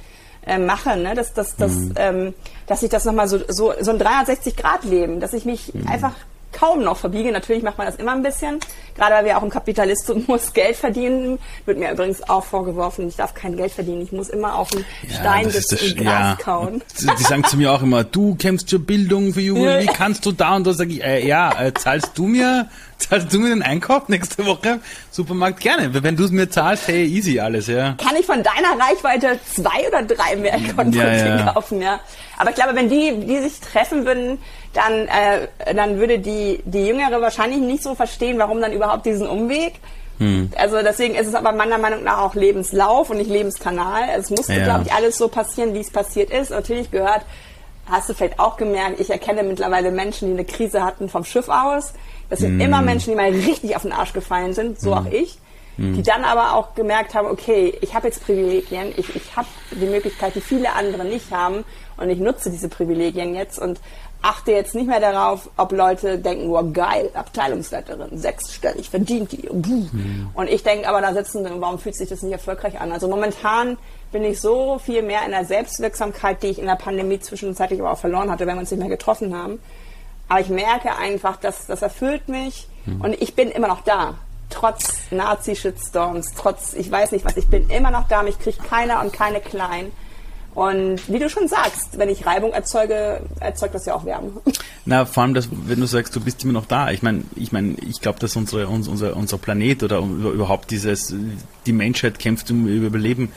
[0.46, 1.14] äh, mache, ne?
[1.14, 1.94] dass, dass, dass, mhm.
[1.96, 2.34] ähm,
[2.66, 5.86] dass ich das nochmal so, so, so ein 360-Grad-Leben, dass ich mich mhm.
[5.86, 6.14] einfach
[6.52, 7.32] kaum noch verbiege.
[7.32, 8.60] Natürlich macht man das immer ein bisschen,
[8.96, 11.38] gerade weil wir auch im Kapitalismus Geld verdienen.
[11.64, 14.84] Wird mir übrigens auch vorgeworfen, ich darf kein Geld verdienen, ich muss immer auf den
[15.08, 16.38] ja, Stein sitzen und Gras ja.
[16.40, 16.82] kauen.
[17.00, 20.32] Die sagen zu mir auch immer, du kämpfst zur Bildung für Jugend, wie kannst du
[20.32, 20.56] da?
[20.56, 22.68] Und da sage ich, äh, ja, äh, zahlst du mir
[23.00, 24.80] Zahlst du mir den Einkauf nächste Woche?
[25.10, 26.02] Supermarkt gerne.
[26.02, 27.94] Wenn du es mir zahlst, hey, easy alles, ja.
[27.94, 31.52] Kann ich von deiner Reichweite zwei oder drei mehr Konten ja, ja.
[31.54, 32.00] kaufen, ja.
[32.36, 34.38] Aber ich glaube, wenn die, die sich treffen würden,
[34.72, 39.26] dann, äh, dann würde die, die Jüngere wahrscheinlich nicht so verstehen, warum dann überhaupt diesen
[39.26, 39.74] Umweg.
[40.18, 40.50] Hm.
[40.56, 44.02] Also deswegen ist es aber meiner Meinung nach auch Lebenslauf und nicht Lebenskanal.
[44.16, 44.64] Es musste, ja.
[44.64, 46.50] glaube ich, alles so passieren, wie es passiert ist.
[46.50, 47.22] Natürlich gehört,
[47.86, 51.48] hast du vielleicht auch gemerkt, ich erkenne mittlerweile Menschen, die eine Krise hatten vom Schiff
[51.48, 51.94] aus.
[52.28, 52.60] Das sind mm.
[52.60, 54.94] immer Menschen, die mal richtig auf den Arsch gefallen sind, so mm.
[54.94, 55.38] auch ich,
[55.76, 55.94] mm.
[55.94, 59.86] die dann aber auch gemerkt haben, okay, ich habe jetzt Privilegien, ich, ich habe die
[59.86, 61.64] Möglichkeit, die viele andere nicht haben
[61.96, 63.80] und ich nutze diese Privilegien jetzt und
[64.22, 69.48] achte jetzt nicht mehr darauf, ob Leute denken, wow, geil, Abteilungsleiterin, sechsstellig, verdient die.
[69.50, 70.30] Mhm.
[70.34, 72.92] Und ich denke aber da sitzen, warum fühlt sich das nicht erfolgreich an?
[72.92, 73.78] Also momentan
[74.12, 77.92] bin ich so viel mehr in der Selbstwirksamkeit, die ich in der Pandemie zwischenzeitlich aber
[77.92, 79.58] auch verloren hatte, wenn wir uns nicht mehr getroffen haben.
[80.28, 83.00] Aber ich merke einfach, dass das erfüllt mich mhm.
[83.00, 84.14] und ich bin immer noch da.
[84.50, 89.00] Trotz Nazi-Shitstorms, trotz, ich weiß nicht was, ich bin immer noch da, mich kriegt keiner
[89.00, 89.92] und keine klein.
[90.54, 94.32] Und wie du schon sagst, wenn ich Reibung erzeuge, erzeugt das ja auch Wärme.
[94.84, 96.90] Na, vor allem, dass, wenn du sagst, du bist immer noch da.
[96.90, 101.14] Ich meine, ich meine, ich glaube, dass unsere, unser, unser Planet oder überhaupt dieses,
[101.66, 103.30] die Menschheit kämpft um Überleben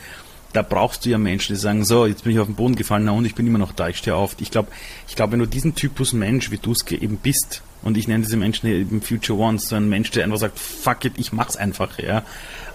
[0.54, 3.04] da brauchst du ja Menschen, die sagen, so, jetzt bin ich auf den Boden gefallen,
[3.04, 4.36] na und ich bin immer noch da, ich stehe auf.
[4.38, 4.68] Ich glaube,
[5.08, 8.22] ich glaube, wenn du diesen Typus Mensch, wie du es eben bist, und ich nenne
[8.22, 11.56] diese Menschen eben Future Ones, so ein Mensch, der einfach sagt, fuck it, ich mach's
[11.56, 12.22] einfach, ja.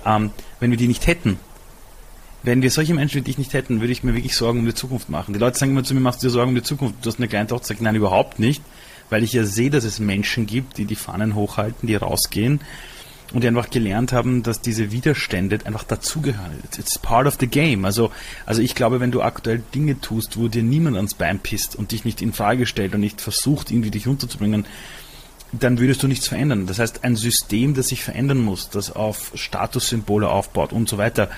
[0.05, 1.39] Ähm, wenn wir die nicht hätten,
[2.43, 4.73] wenn wir solche Menschen wie dich nicht hätten, würde ich mir wirklich Sorgen um die
[4.73, 5.33] Zukunft machen.
[5.33, 6.95] Die Leute sagen immer zu mir, machst du dir Sorgen um die Zukunft?
[7.03, 8.63] Du hast eine kleine Tochter, nein, überhaupt nicht,
[9.09, 12.61] weil ich ja sehe, dass es Menschen gibt, die die Fahnen hochhalten, die rausgehen,
[13.33, 16.51] und die einfach gelernt haben, dass diese Widerstände einfach dazugehören.
[16.77, 17.85] It's part of the game.
[17.85, 18.11] Also,
[18.45, 21.91] also ich glaube, wenn du aktuell Dinge tust, wo dir niemand ans Bein pisst und
[21.91, 24.65] dich nicht in Frage stellt und nicht versucht, irgendwie dich unterzubringen,
[25.51, 26.67] dann würdest du nichts verändern.
[26.67, 31.29] Das heißt, ein System, das sich verändern muss, das auf Statussymbole aufbaut und so weiter,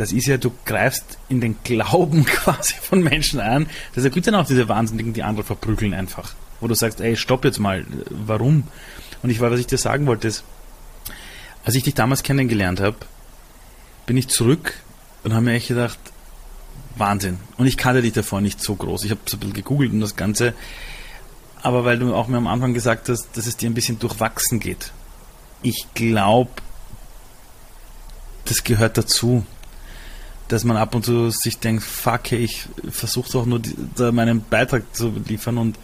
[0.00, 3.68] das ist ja, du greifst in den Glauben quasi von Menschen ein.
[3.94, 6.34] Deshalb gibt es ja auch diese Wahnsinnigen, die andere verprügeln einfach.
[6.60, 8.64] Wo du sagst, ey, stopp jetzt mal, warum?
[9.22, 10.42] Und ich war, was ich dir sagen wollte, ist,
[11.66, 12.96] als ich dich damals kennengelernt habe,
[14.06, 14.72] bin ich zurück
[15.22, 15.98] und habe mir echt gedacht,
[16.96, 17.38] Wahnsinn.
[17.58, 19.04] Und ich kannte dich davor nicht so groß.
[19.04, 20.54] Ich habe so ein bisschen gegoogelt und das Ganze.
[21.60, 24.60] Aber weil du auch mir am Anfang gesagt hast, dass es dir ein bisschen durchwachsen
[24.60, 24.92] geht.
[25.60, 26.52] Ich glaube,
[28.46, 29.44] das gehört dazu.
[30.50, 33.74] Dass man ab und zu sich denkt, fuck, hey, ich versuche doch nur die,
[34.12, 35.78] meinen Beitrag zu liefern und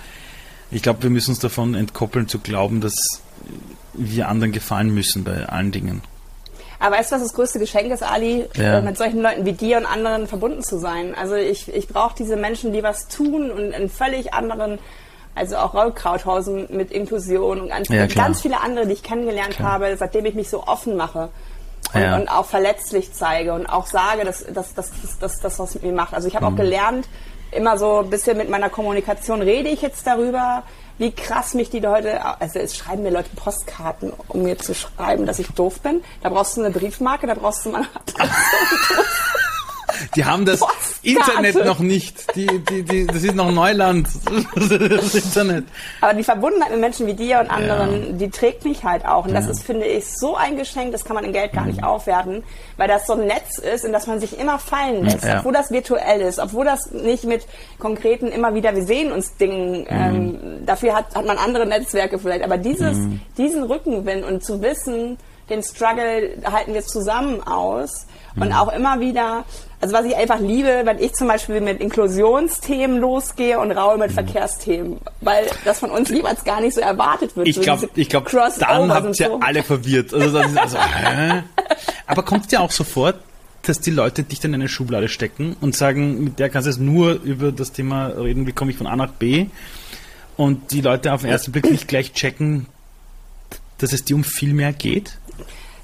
[0.71, 3.23] ich glaube, wir müssen uns davon entkoppeln zu glauben, dass
[3.95, 6.03] wir anderen gefallen müssen bei allen Dingen.
[6.79, 8.47] Aber weißt du, was das größte Geschenk ist, Ali?
[8.55, 8.79] Ja.
[8.79, 11.14] Äh, mit solchen Leuten wie dir und anderen verbunden zu sein.
[11.14, 14.79] Also ich, ich brauche diese Menschen, die was tun und in völlig anderen,
[15.35, 19.55] also auch Raul Krauthausen mit Inklusion und ganz, ja, ganz viele andere, die ich kennengelernt
[19.55, 19.73] klar.
[19.73, 21.31] habe, seitdem ich mich so offen mache.
[21.97, 22.16] Und, ja.
[22.16, 25.92] und, auch verletzlich zeige und auch sage, dass das dass, dass, dass, was mit mir
[25.92, 26.14] macht.
[26.14, 26.53] Also ich habe mhm.
[26.53, 27.09] auch gelernt,
[27.51, 30.62] immer so ein bisschen mit meiner Kommunikation rede ich jetzt darüber,
[30.99, 35.26] wie krass mich die Leute, also es schreiben mir Leute Postkarten, um mir zu schreiben,
[35.26, 36.03] dass ich doof bin.
[36.22, 38.30] Da brauchst du eine Briefmarke, da brauchst du meine Adresse.
[40.14, 40.99] Die haben das Postkarte.
[41.03, 42.36] Internet noch nicht.
[42.36, 44.09] Die, die, die, das ist noch Neuland.
[44.57, 45.64] Das Internet.
[46.01, 48.12] Aber die Verbundenheit mit Menschen wie dir und anderen, ja.
[48.12, 49.26] die trägt mich halt auch.
[49.26, 51.80] Und das ist, finde ich, so ein Geschenk, das kann man in Geld gar nicht
[51.80, 51.86] mhm.
[51.86, 52.42] aufwerten,
[52.76, 55.24] weil das so ein Netz ist, in das man sich immer fallen lässt.
[55.24, 55.38] Ja.
[55.38, 57.47] Obwohl das virtuell ist, obwohl das nicht mit
[57.78, 59.86] konkreten immer wieder, wir sehen uns Dingen, mhm.
[59.88, 62.44] ähm, dafür hat, hat man andere Netzwerke vielleicht.
[62.44, 63.20] Aber dieses, mhm.
[63.36, 65.18] diesen Rückenwind und zu wissen,
[65.49, 68.07] den Struggle halten wir zusammen aus
[68.37, 69.45] und auch immer wieder,
[69.80, 74.11] also was ich einfach liebe, wenn ich zum Beispiel mit Inklusionsthemen losgehe und Raul mit
[74.11, 74.14] mhm.
[74.14, 77.49] Verkehrsthemen, weil das von uns jeweils gar nicht so erwartet wird.
[77.49, 79.41] Ich glaube, so ich glaube, dann habt ihr so.
[79.41, 80.12] alle verwirrt.
[80.12, 81.43] Also, also, hä?
[82.07, 83.16] Aber kommt es dir auch sofort,
[83.62, 86.70] dass die Leute dich dann in eine Schublade stecken und sagen, mit der kannst du
[86.70, 89.47] jetzt nur über das Thema reden, wie komme ich von A nach B
[90.37, 92.66] und die Leute auf den ersten Blick nicht gleich checken,
[93.78, 95.18] dass es dir um viel mehr geht?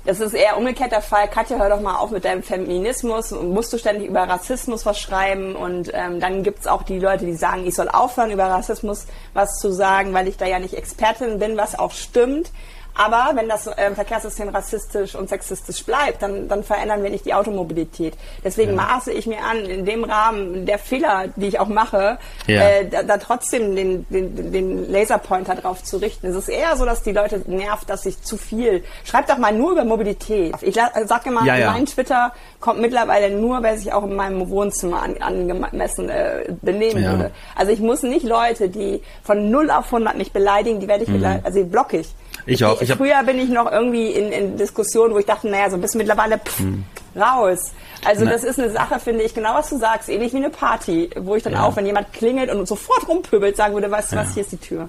[0.05, 1.29] Das ist eher umgekehrt der Fall.
[1.29, 3.31] Katja, hör doch mal auf mit deinem Feminismus.
[3.31, 5.55] Musst du ständig über Rassismus was schreiben?
[5.55, 9.59] Und ähm, dann gibt's auch die Leute, die sagen, ich soll aufhören, über Rassismus was
[9.59, 12.51] zu sagen, weil ich da ja nicht Expertin bin, was auch stimmt.
[12.95, 17.35] Aber wenn das ähm, Verkehrssystem rassistisch und sexistisch bleibt, dann, dann verändern wir nicht die
[17.35, 18.15] Automobilität.
[18.45, 18.83] Deswegen ja.
[18.83, 22.61] maße ich mir an, in dem Rahmen der Fehler, die ich auch mache, ja.
[22.61, 26.27] äh, da, da, trotzdem den, den, den Laserpointer drauf zu richten.
[26.27, 28.85] Es ist eher so, dass die Leute nervt, dass ich zu viel.
[29.05, 30.55] Schreibt doch mal nur über Mobilität.
[30.61, 35.03] Ich sage immer, ja, mein Twitter kommt mittlerweile nur, wer sich auch in meinem Wohnzimmer
[35.03, 37.31] an, angemessen äh, benehmen würde.
[37.57, 41.11] Also ich muss nicht Leute, die von 0 auf 100 mich beleidigen, die werde ich,
[41.11, 41.25] mhm.
[41.43, 42.09] also die block ich.
[42.47, 42.81] Ich auch.
[42.81, 45.95] Ich Früher bin ich noch irgendwie in, in Diskussionen, wo ich dachte, naja, so bis
[45.95, 46.85] mittlerweile pff, hm.
[47.17, 47.73] raus.
[48.05, 48.33] Also Na.
[48.33, 51.37] das ist eine Sache, finde ich, genau was du sagst, ähnlich wie eine Party, wo
[51.37, 51.63] ich dann ja.
[51.63, 54.23] auch, wenn jemand klingelt und sofort rumpöbelt, sagen würde, weißt du ja.
[54.23, 54.89] was, hier ist die Tür.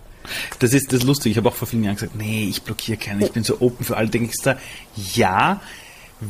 [0.60, 1.34] Das ist das lustig.
[1.34, 3.86] Ich habe auch vor vielen Jahren gesagt, nee, ich blockiere keinen, ich bin so open
[3.86, 4.08] für alle.
[4.08, 4.58] Denke ich da,
[5.14, 5.62] ja,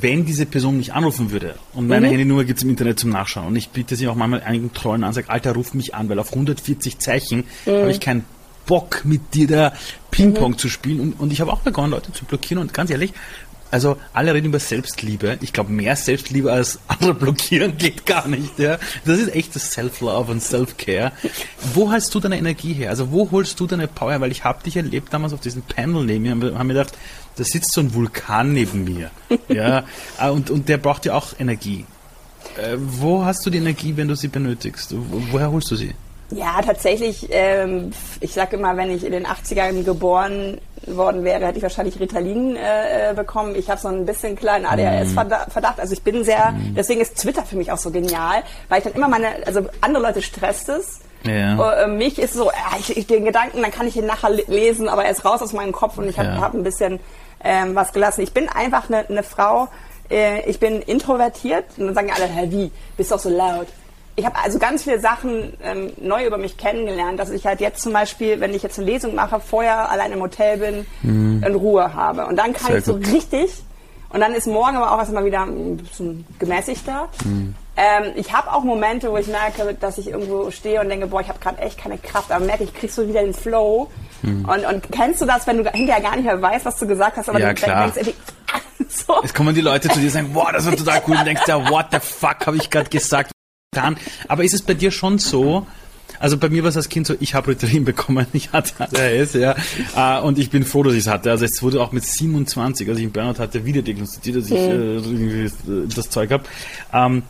[0.01, 2.11] wenn diese Person mich anrufen würde und meine mhm.
[2.11, 5.03] Handynummer gibt es im Internet zum Nachschauen und ich bitte sie auch manchmal einigen Treuen
[5.03, 7.71] an, sage, Alter, ruf mich an, weil auf 140 Zeichen mhm.
[7.71, 8.26] habe ich keinen
[8.66, 9.74] Bock mit dir da
[10.11, 10.57] Ping-Pong mhm.
[10.57, 10.99] zu spielen.
[10.99, 12.61] Und, und ich habe auch begonnen, Leute zu blockieren.
[12.61, 13.14] Und ganz ehrlich,
[13.74, 15.39] also alle reden über Selbstliebe.
[15.41, 18.59] Ich glaube, mehr Selbstliebe als andere blockieren geht gar nicht.
[18.59, 18.78] Ja?
[19.03, 21.11] Das ist echtes Self-Love und Self-Care.
[21.74, 22.91] Wo holst du deine Energie her?
[22.91, 24.22] Also wo holst du deine Power?
[24.22, 26.95] Weil ich habe dich erlebt damals auf diesem Panel neben mir und habe mir gedacht,
[27.36, 29.09] da sitzt so ein Vulkan neben mir.
[29.47, 29.86] ja?
[30.20, 31.86] Ah, und, und der braucht ja auch Energie.
[32.57, 34.93] Äh, wo hast du die Energie, wenn du sie benötigst?
[34.95, 35.95] Wo, woher holst du sie?
[36.36, 41.57] Ja, tatsächlich, ähm, ich sage immer, wenn ich in den 80ern geboren worden wäre, hätte
[41.57, 43.55] ich wahrscheinlich Ritalin äh, äh bekommen.
[43.55, 45.79] Ich habe so ein bisschen kleinen ADHS-Verdacht.
[45.79, 46.75] Also ich bin sehr, mhm.
[46.75, 50.03] deswegen ist Twitter für mich auch so genial, weil ich dann immer meine, also andere
[50.03, 51.01] Leute stresst es.
[51.23, 51.84] Ja.
[51.84, 54.89] Äh, mich ist so, ja, ich, ich, den Gedanken, dann kann ich ihn nachher lesen,
[54.89, 56.41] aber er ist raus aus meinem Kopf und ich habe ja.
[56.41, 56.99] hab ein bisschen
[57.43, 58.21] ähm, was gelassen.
[58.21, 59.69] Ich bin einfach eine ne Frau,
[60.09, 63.67] äh, ich bin introvertiert und dann sagen alle, hä, wie, bist doch so laut
[64.16, 67.82] ich habe also ganz viele Sachen ähm, neu über mich kennengelernt, dass ich halt jetzt
[67.82, 71.43] zum Beispiel, wenn ich jetzt eine Lesung mache, vorher allein im Hotel bin, mhm.
[71.43, 72.28] in Ruhe habe.
[72.28, 73.11] Und dann kann Sehr ich so gut.
[73.11, 73.64] richtig,
[74.14, 77.09] und dann ist morgen aber auch erstmal wieder ein bisschen gemäßigter.
[77.26, 77.55] Mhm.
[77.76, 81.22] Ähm, ich habe auch Momente, wo ich merke, dass ich irgendwo stehe und denke, boah,
[81.22, 83.89] ich habe gerade echt keine Kraft, aber merke, ich krieg so wieder den Flow.
[84.22, 84.47] Mhm.
[84.47, 87.18] Und, und kennst du das, wenn du hinterher gar nicht mehr weißt, was du gesagt
[87.18, 87.89] hast, aber ja, du klar.
[87.89, 88.14] denkst,
[89.07, 89.16] so.
[89.24, 91.47] Es kommen die Leute zu dir und sagen, boah, das war total cool und denkst
[91.47, 93.32] ja, what the fuck habe ich gerade gesagt?
[93.74, 93.97] Getan.
[94.28, 95.65] Aber ist es bei dir schon so,
[96.19, 99.34] also bei mir war es als Kind so, ich habe Ritalin bekommen, ich hatte ADHS,
[99.34, 99.55] ja,
[99.95, 101.32] äh, und ich bin froh, dass ich es hatte.
[101.32, 104.51] Also es wurde auch mit 27, als ich einen Burnout hatte, wieder diagnostiziert, dass ich
[104.51, 105.51] mhm.
[105.86, 106.43] äh, das Zeug habe.
[106.93, 107.24] Ähm,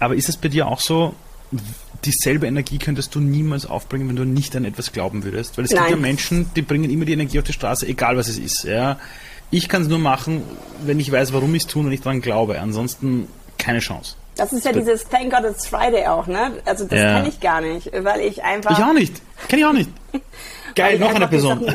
[0.00, 1.14] aber ist es bei dir auch so,
[2.04, 5.56] dieselbe Energie könntest du niemals aufbringen, wenn du nicht an etwas glauben würdest?
[5.56, 5.80] Weil es Nein.
[5.80, 8.64] gibt ja Menschen, die bringen immer die Energie auf die Straße, egal was es ist,
[8.64, 8.98] ja.
[9.50, 10.42] Ich kann es nur machen,
[10.84, 12.58] wenn ich weiß, warum ich es tue und ich daran glaube.
[12.60, 13.28] Ansonsten
[13.58, 14.16] keine Chance.
[14.36, 16.52] Das ist ja dieses Thank God It's Friday auch, ne?
[16.64, 17.16] Also das ja.
[17.16, 18.78] kenne ich gar nicht, weil ich einfach.
[18.78, 19.20] Ich auch nicht.
[19.48, 19.90] Kenne ich auch nicht.
[20.74, 21.66] Geil, noch eine Person.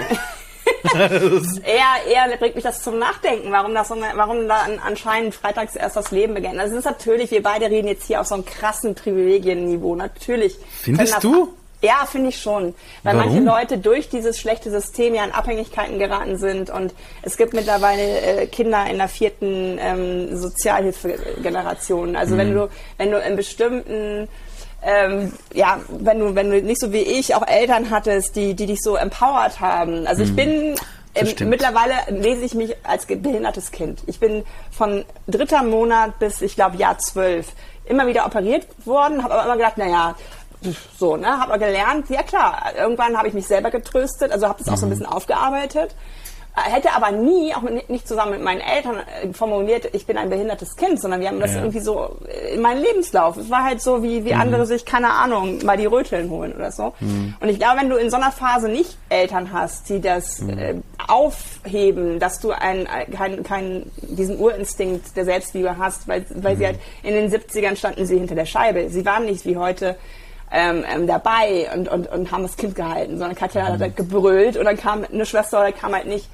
[0.93, 6.11] eher, eher bringt mich das zum Nachdenken, warum das warum da anscheinend freitags erst das
[6.11, 6.59] Leben beginnt.
[6.59, 9.95] Also es ist natürlich, wir beide reden jetzt hier auf so einem krassen Privilegienniveau.
[9.95, 10.57] Natürlich.
[10.81, 11.53] Findest du?
[11.81, 12.73] Ja, finde ich schon.
[13.03, 13.17] Weil Warum?
[13.17, 18.21] manche Leute durch dieses schlechte System ja in Abhängigkeiten geraten sind und es gibt mittlerweile
[18.21, 22.15] äh, Kinder in der vierten ähm, Sozialhilfegeneration.
[22.15, 22.39] Also mhm.
[22.39, 24.27] wenn du, wenn du in bestimmten
[24.83, 28.67] ähm, ja, wenn du, wenn du nicht so wie ich auch Eltern hattest, die, die
[28.67, 30.07] dich so empowert haben.
[30.07, 30.35] Also ich mhm.
[30.35, 30.75] bin
[31.15, 34.03] ähm, mittlerweile lese ich mich als behindertes Kind.
[34.07, 37.53] Ich bin von dritter Monat bis, ich glaube, Jahr zwölf
[37.85, 40.15] immer wieder operiert worden, habe aber immer gedacht, naja,
[40.97, 44.71] so, ne, habe gelernt, ja klar, irgendwann habe ich mich selber getröstet, also habe das
[44.71, 44.93] auch so ein mhm.
[44.93, 45.95] bisschen aufgearbeitet.
[46.57, 50.17] Äh, hätte aber nie, auch mit, nicht zusammen mit meinen Eltern äh, formuliert, ich bin
[50.17, 51.59] ein behindertes Kind, sondern wir haben das ja.
[51.59, 53.37] irgendwie so äh, in meinem Lebenslauf.
[53.37, 54.41] Es war halt so, wie, wie mhm.
[54.41, 56.93] andere sich, keine Ahnung, mal die Röteln holen oder so.
[56.99, 57.35] Mhm.
[57.39, 60.57] Und ich glaube, wenn du in so einer Phase nicht Eltern hast, die das mhm.
[60.57, 60.75] äh,
[61.07, 66.67] aufheben, dass du ein, kein, kein, diesen Urinstinkt der Selbstliebe hast, weil, weil sie mhm.
[66.67, 68.89] halt in den 70ern standen sie hinter der Scheibe.
[68.89, 69.95] Sie waren nicht wie heute
[70.51, 73.73] ähm, ähm, dabei und, und, und haben das Kind gehalten, sondern Katja mhm.
[73.73, 76.27] hat halt gebrüllt und dann kam eine Schwester oder kam halt nicht.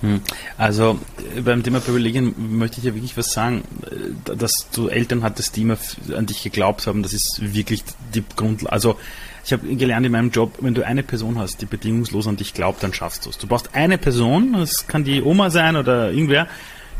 [0.00, 0.22] Hm.
[0.56, 0.98] Also
[1.36, 5.56] äh, beim Thema Privilegien möchte ich ja wirklich was sagen, äh, dass du Eltern hattest,
[5.56, 5.76] die immer
[6.16, 8.72] an dich geglaubt haben, das ist wirklich die Grundlage.
[8.72, 8.96] Also
[9.44, 12.54] ich habe gelernt in meinem Job, wenn du eine Person hast, die bedingungslos an dich
[12.54, 13.38] glaubt, dann schaffst du es.
[13.38, 16.46] Du brauchst eine Person, das kann die Oma sein oder irgendwer,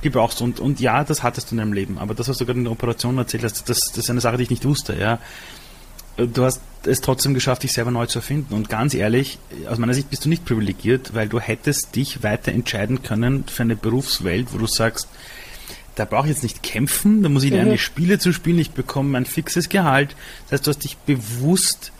[0.04, 0.44] die brauchst du.
[0.44, 1.98] Und, und ja, das hattest du in deinem Leben.
[1.98, 4.36] Aber das, was du gerade in der Operation erzählt hast, das, das ist eine Sache,
[4.36, 4.94] die ich nicht wusste.
[4.94, 5.18] Ja
[6.26, 8.54] du hast es trotzdem geschafft, dich selber neu zu erfinden.
[8.54, 12.52] Und ganz ehrlich, aus meiner Sicht bist du nicht privilegiert, weil du hättest dich weiter
[12.52, 15.08] entscheiden können für eine Berufswelt, wo du sagst,
[15.96, 17.78] da brauche ich jetzt nicht kämpfen, da muss ich lernen, mhm.
[17.78, 20.16] Spiele zu spielen, ich bekomme mein fixes Gehalt.
[20.44, 21.92] Das heißt, du hast dich bewusst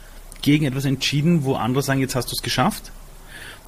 [0.43, 2.93] gegen etwas entschieden, wo andere sagen, jetzt hast du es geschafft.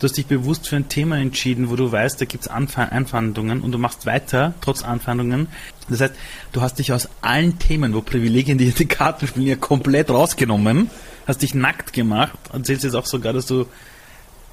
[0.02, 3.60] Du hast dich bewusst für ein Thema entschieden, wo du weißt, da gibt es Anfeindungen
[3.60, 5.46] und du machst weiter, trotz Anfeindungen.
[5.88, 6.14] Das heißt,
[6.50, 10.90] du hast dich aus allen Themen, wo Privilegien die, die Karten spielen, ja komplett rausgenommen,
[11.28, 13.66] hast dich nackt gemacht, erzählst jetzt auch sogar, dass du,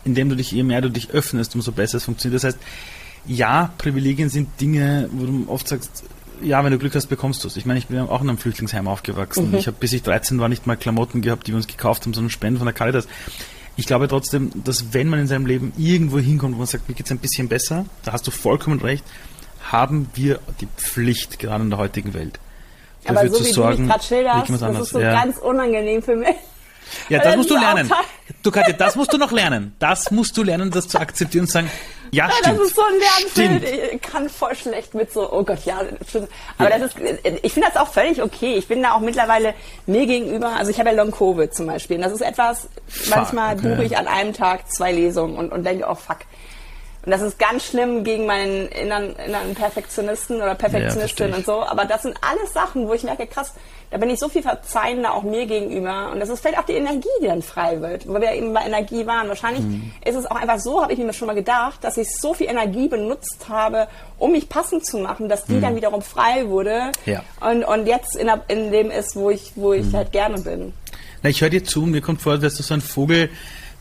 [0.06, 2.44] indem du dich, je mehr du dich öffnest, umso besser es funktioniert.
[2.44, 2.60] Das heißt,
[3.26, 6.04] ja, Privilegien sind Dinge, wo du oft sagst,
[6.44, 7.58] ja, wenn du Glück hast, bekommst du es.
[7.58, 9.50] Ich meine, ich bin auch in einem Flüchtlingsheim aufgewachsen.
[9.50, 9.58] Mhm.
[9.58, 12.14] Ich habe bis ich 13 war nicht mal Klamotten gehabt, die wir uns gekauft haben,
[12.14, 13.08] sondern Spenden von der Caritas.
[13.76, 16.96] Ich glaube trotzdem, dass wenn man in seinem Leben irgendwo hinkommt, wo man sagt, mir
[16.96, 19.06] geht es ein bisschen besser, da hast du vollkommen recht,
[19.72, 22.40] haben wir die Pflicht, gerade in der heutigen Welt.
[23.06, 25.14] Aber so wie sorgen, du mich gerade schilderst, das ist so ja.
[25.14, 26.36] ganz unangenehm für mich.
[27.08, 27.92] Ja, das musst du lernen.
[28.42, 29.76] Du Katja, das musst du noch lernen.
[29.80, 31.70] Das musst du lernen, das zu akzeptieren und sagen,
[32.12, 32.60] ja, ja stimmt.
[32.60, 33.94] Das ist so ein Lernbild.
[33.94, 35.82] Ich kann voll schlecht mit so, oh Gott, ja.
[36.58, 36.80] Aber ja.
[36.80, 36.98] das ist,
[37.44, 38.56] ich finde das auch völlig okay.
[38.56, 39.54] Ich bin da auch mittlerweile
[39.86, 41.98] mir gegenüber, also ich habe ja Long Covid zum Beispiel.
[41.98, 43.70] Und das ist etwas, fuck, manchmal okay.
[43.70, 46.20] buche ich an einem Tag zwei Lesungen und, und denke, oh fuck.
[47.06, 51.64] Und das ist ganz schlimm gegen meinen inneren, inneren Perfektionisten oder Perfektionistin ja, und so.
[51.64, 53.54] Aber das sind alles Sachen, wo ich merke, krass,
[53.92, 56.12] da bin ich so viel verzeihender auch mir gegenüber.
[56.12, 58.62] Und das ist vielleicht auch die Energie, die dann frei wird, wo wir eben bei
[58.62, 59.28] Energie waren.
[59.30, 59.92] Wahrscheinlich mhm.
[60.06, 62.48] ist es auch einfach so, habe ich mir schon mal gedacht, dass ich so viel
[62.48, 63.88] Energie benutzt habe,
[64.20, 65.62] um mich passend zu machen, dass die mhm.
[65.62, 67.24] dann wiederum frei wurde ja.
[67.42, 69.94] und, und jetzt in, in dem ist, wo ich, wo ich mhm.
[69.94, 70.74] halt gerne bin.
[71.24, 73.30] Na, ich höre dir zu, mir kommt vor, dass du so ein Vogel,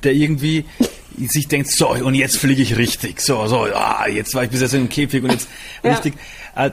[0.04, 0.64] der irgendwie
[1.18, 3.20] sich denkt, so, und jetzt fliege ich richtig.
[3.20, 5.48] So, so, ah, jetzt war ich bis jetzt im Käfig und jetzt
[5.82, 5.90] ja.
[5.90, 6.14] richtig.
[6.56, 6.70] Äh,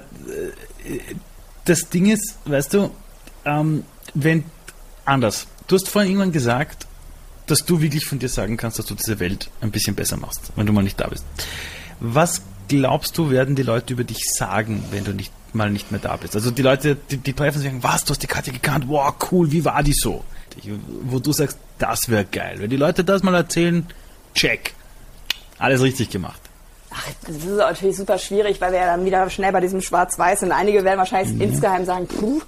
[1.65, 2.91] das Ding ist, weißt du,
[3.45, 3.83] ähm,
[4.13, 4.43] wenn
[5.05, 5.47] anders.
[5.67, 6.87] Du hast vorhin irgendwann gesagt,
[7.47, 10.51] dass du wirklich von dir sagen kannst, dass du diese Welt ein bisschen besser machst,
[10.55, 11.23] wenn du mal nicht da bist.
[11.99, 15.99] Was glaubst du, werden die Leute über dich sagen, wenn du nicht mal nicht mehr
[15.99, 16.35] da bist?
[16.35, 18.85] Also die Leute, die, die treffen sich und sagen, was, du hast die Katja gekannt,
[18.87, 20.23] wow, cool, wie war die so?
[21.03, 22.55] Wo du sagst, das wäre geil.
[22.59, 23.85] Wenn die Leute das mal erzählen,
[24.33, 24.73] check.
[25.57, 26.41] Alles richtig gemacht.
[26.91, 30.41] Ach, das ist natürlich super schwierig, weil wir ja dann wieder schnell bei diesem Schwarz-Weiß
[30.41, 30.51] sind.
[30.51, 31.41] Einige werden wahrscheinlich mhm.
[31.41, 32.41] insgeheim sagen, puh.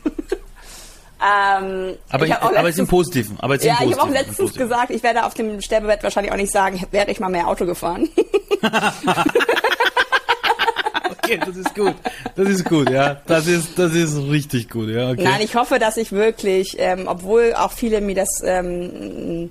[1.20, 3.40] Ähm, aber, ich, letztens, aber jetzt im Positiven.
[3.40, 6.38] Aber jetzt ja, ich habe auch letztens gesagt, ich werde auf dem Sterbebett wahrscheinlich auch
[6.38, 8.10] nicht sagen, wäre ich mal mehr Auto gefahren.
[11.28, 11.96] okay, das ist gut.
[12.36, 13.22] Das ist gut, ja.
[13.26, 15.12] Das ist, das ist richtig gut, ja.
[15.12, 15.24] Okay.
[15.24, 19.50] Nein, ich hoffe, dass ich wirklich, ähm, obwohl auch viele mir das ähm,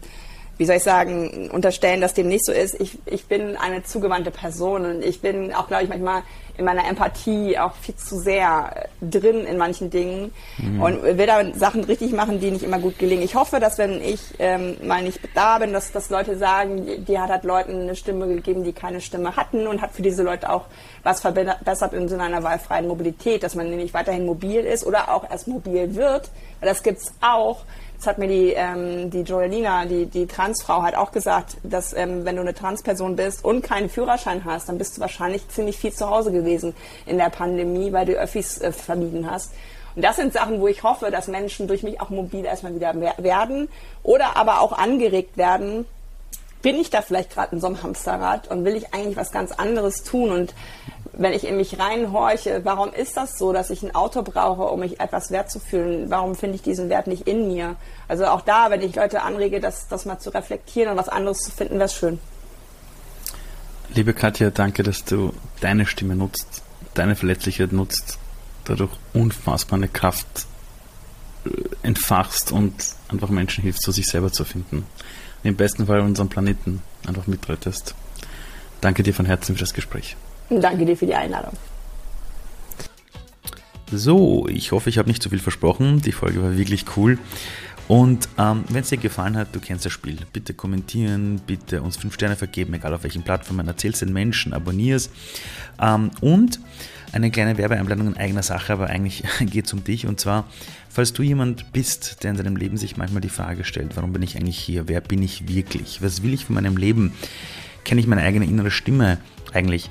[0.58, 2.80] wie soll ich sagen, unterstellen, dass dem nicht so ist.
[2.80, 6.22] Ich, ich bin eine zugewandte Person und ich bin auch, glaube ich, manchmal
[6.58, 10.80] in meiner Empathie auch viel zu sehr drin in manchen Dingen mhm.
[10.80, 13.22] und will da Sachen richtig machen, die nicht immer gut gelingen.
[13.22, 17.18] Ich hoffe, dass wenn ich ähm, mal nicht da bin, dass, dass Leute sagen, die
[17.18, 20.50] hat halt Leuten eine Stimme gegeben, die keine Stimme hatten und hat für diese Leute
[20.50, 20.64] auch
[21.02, 25.30] was verbessert im Sinne einer wahlfreien Mobilität, dass man nämlich weiterhin mobil ist oder auch
[25.30, 26.30] erst mobil wird.
[26.60, 27.64] Weil das gibt's auch
[27.96, 32.24] das hat mir die, ähm, die Joelina, die, die Transfrau, halt auch gesagt, dass ähm,
[32.24, 35.92] wenn du eine Transperson bist und keinen Führerschein hast, dann bist du wahrscheinlich ziemlich viel
[35.92, 36.74] zu Hause gewesen
[37.06, 39.52] in der Pandemie, weil du Öffis äh, vermieden hast.
[39.94, 42.94] Und das sind Sachen, wo ich hoffe, dass Menschen durch mich auch mobil erstmal wieder
[43.16, 43.68] werden
[44.02, 45.86] oder aber auch angeregt werden,
[46.60, 49.52] bin ich da vielleicht gerade in so einem Hamsterrad und will ich eigentlich was ganz
[49.52, 50.54] anderes tun und
[51.18, 54.80] wenn ich in mich reinhorche, warum ist das so, dass ich ein Auto brauche, um
[54.80, 56.10] mich etwas wert zu fühlen?
[56.10, 57.76] Warum finde ich diesen Wert nicht in mir?
[58.06, 61.38] Also auch da, wenn ich Leute anrege, das, das mal zu reflektieren und was anderes
[61.38, 62.18] zu finden, wäre schön.
[63.94, 66.62] Liebe Katja, danke, dass du deine Stimme nutzt,
[66.94, 68.18] deine Verletzlichkeit nutzt,
[68.64, 70.46] dadurch unfassbar eine Kraft
[71.46, 71.50] äh,
[71.82, 72.74] entfachst und
[73.08, 74.78] einfach Menschen hilfst, zu sich selber zu finden.
[75.42, 77.94] Und im besten Fall unseren Planeten einfach mitrettest.
[78.82, 80.16] Danke dir von Herzen für das Gespräch.
[80.48, 81.52] Danke dir für die Einladung.
[83.90, 86.00] So, ich hoffe, ich habe nicht zu viel versprochen.
[86.02, 87.18] Die Folge war wirklich cool.
[87.88, 90.18] Und ähm, wenn es dir gefallen hat, du kennst das Spiel.
[90.32, 93.68] Bitte kommentieren, bitte uns 5 Sterne vergeben, egal auf welchen Plattformen.
[93.68, 95.10] Erzählst den Menschen, abonnierst.
[95.80, 96.58] Ähm, und
[97.12, 100.06] eine kleine Werbeeinblendung in eigener Sache, aber eigentlich geht es um dich.
[100.06, 100.46] Und zwar,
[100.88, 104.22] falls du jemand bist, der in seinem Leben sich manchmal die Frage stellt, warum bin
[104.22, 104.88] ich eigentlich hier?
[104.88, 106.02] Wer bin ich wirklich?
[106.02, 107.12] Was will ich von meinem Leben?
[107.84, 109.18] Kenne ich meine eigene innere Stimme
[109.52, 109.90] eigentlich?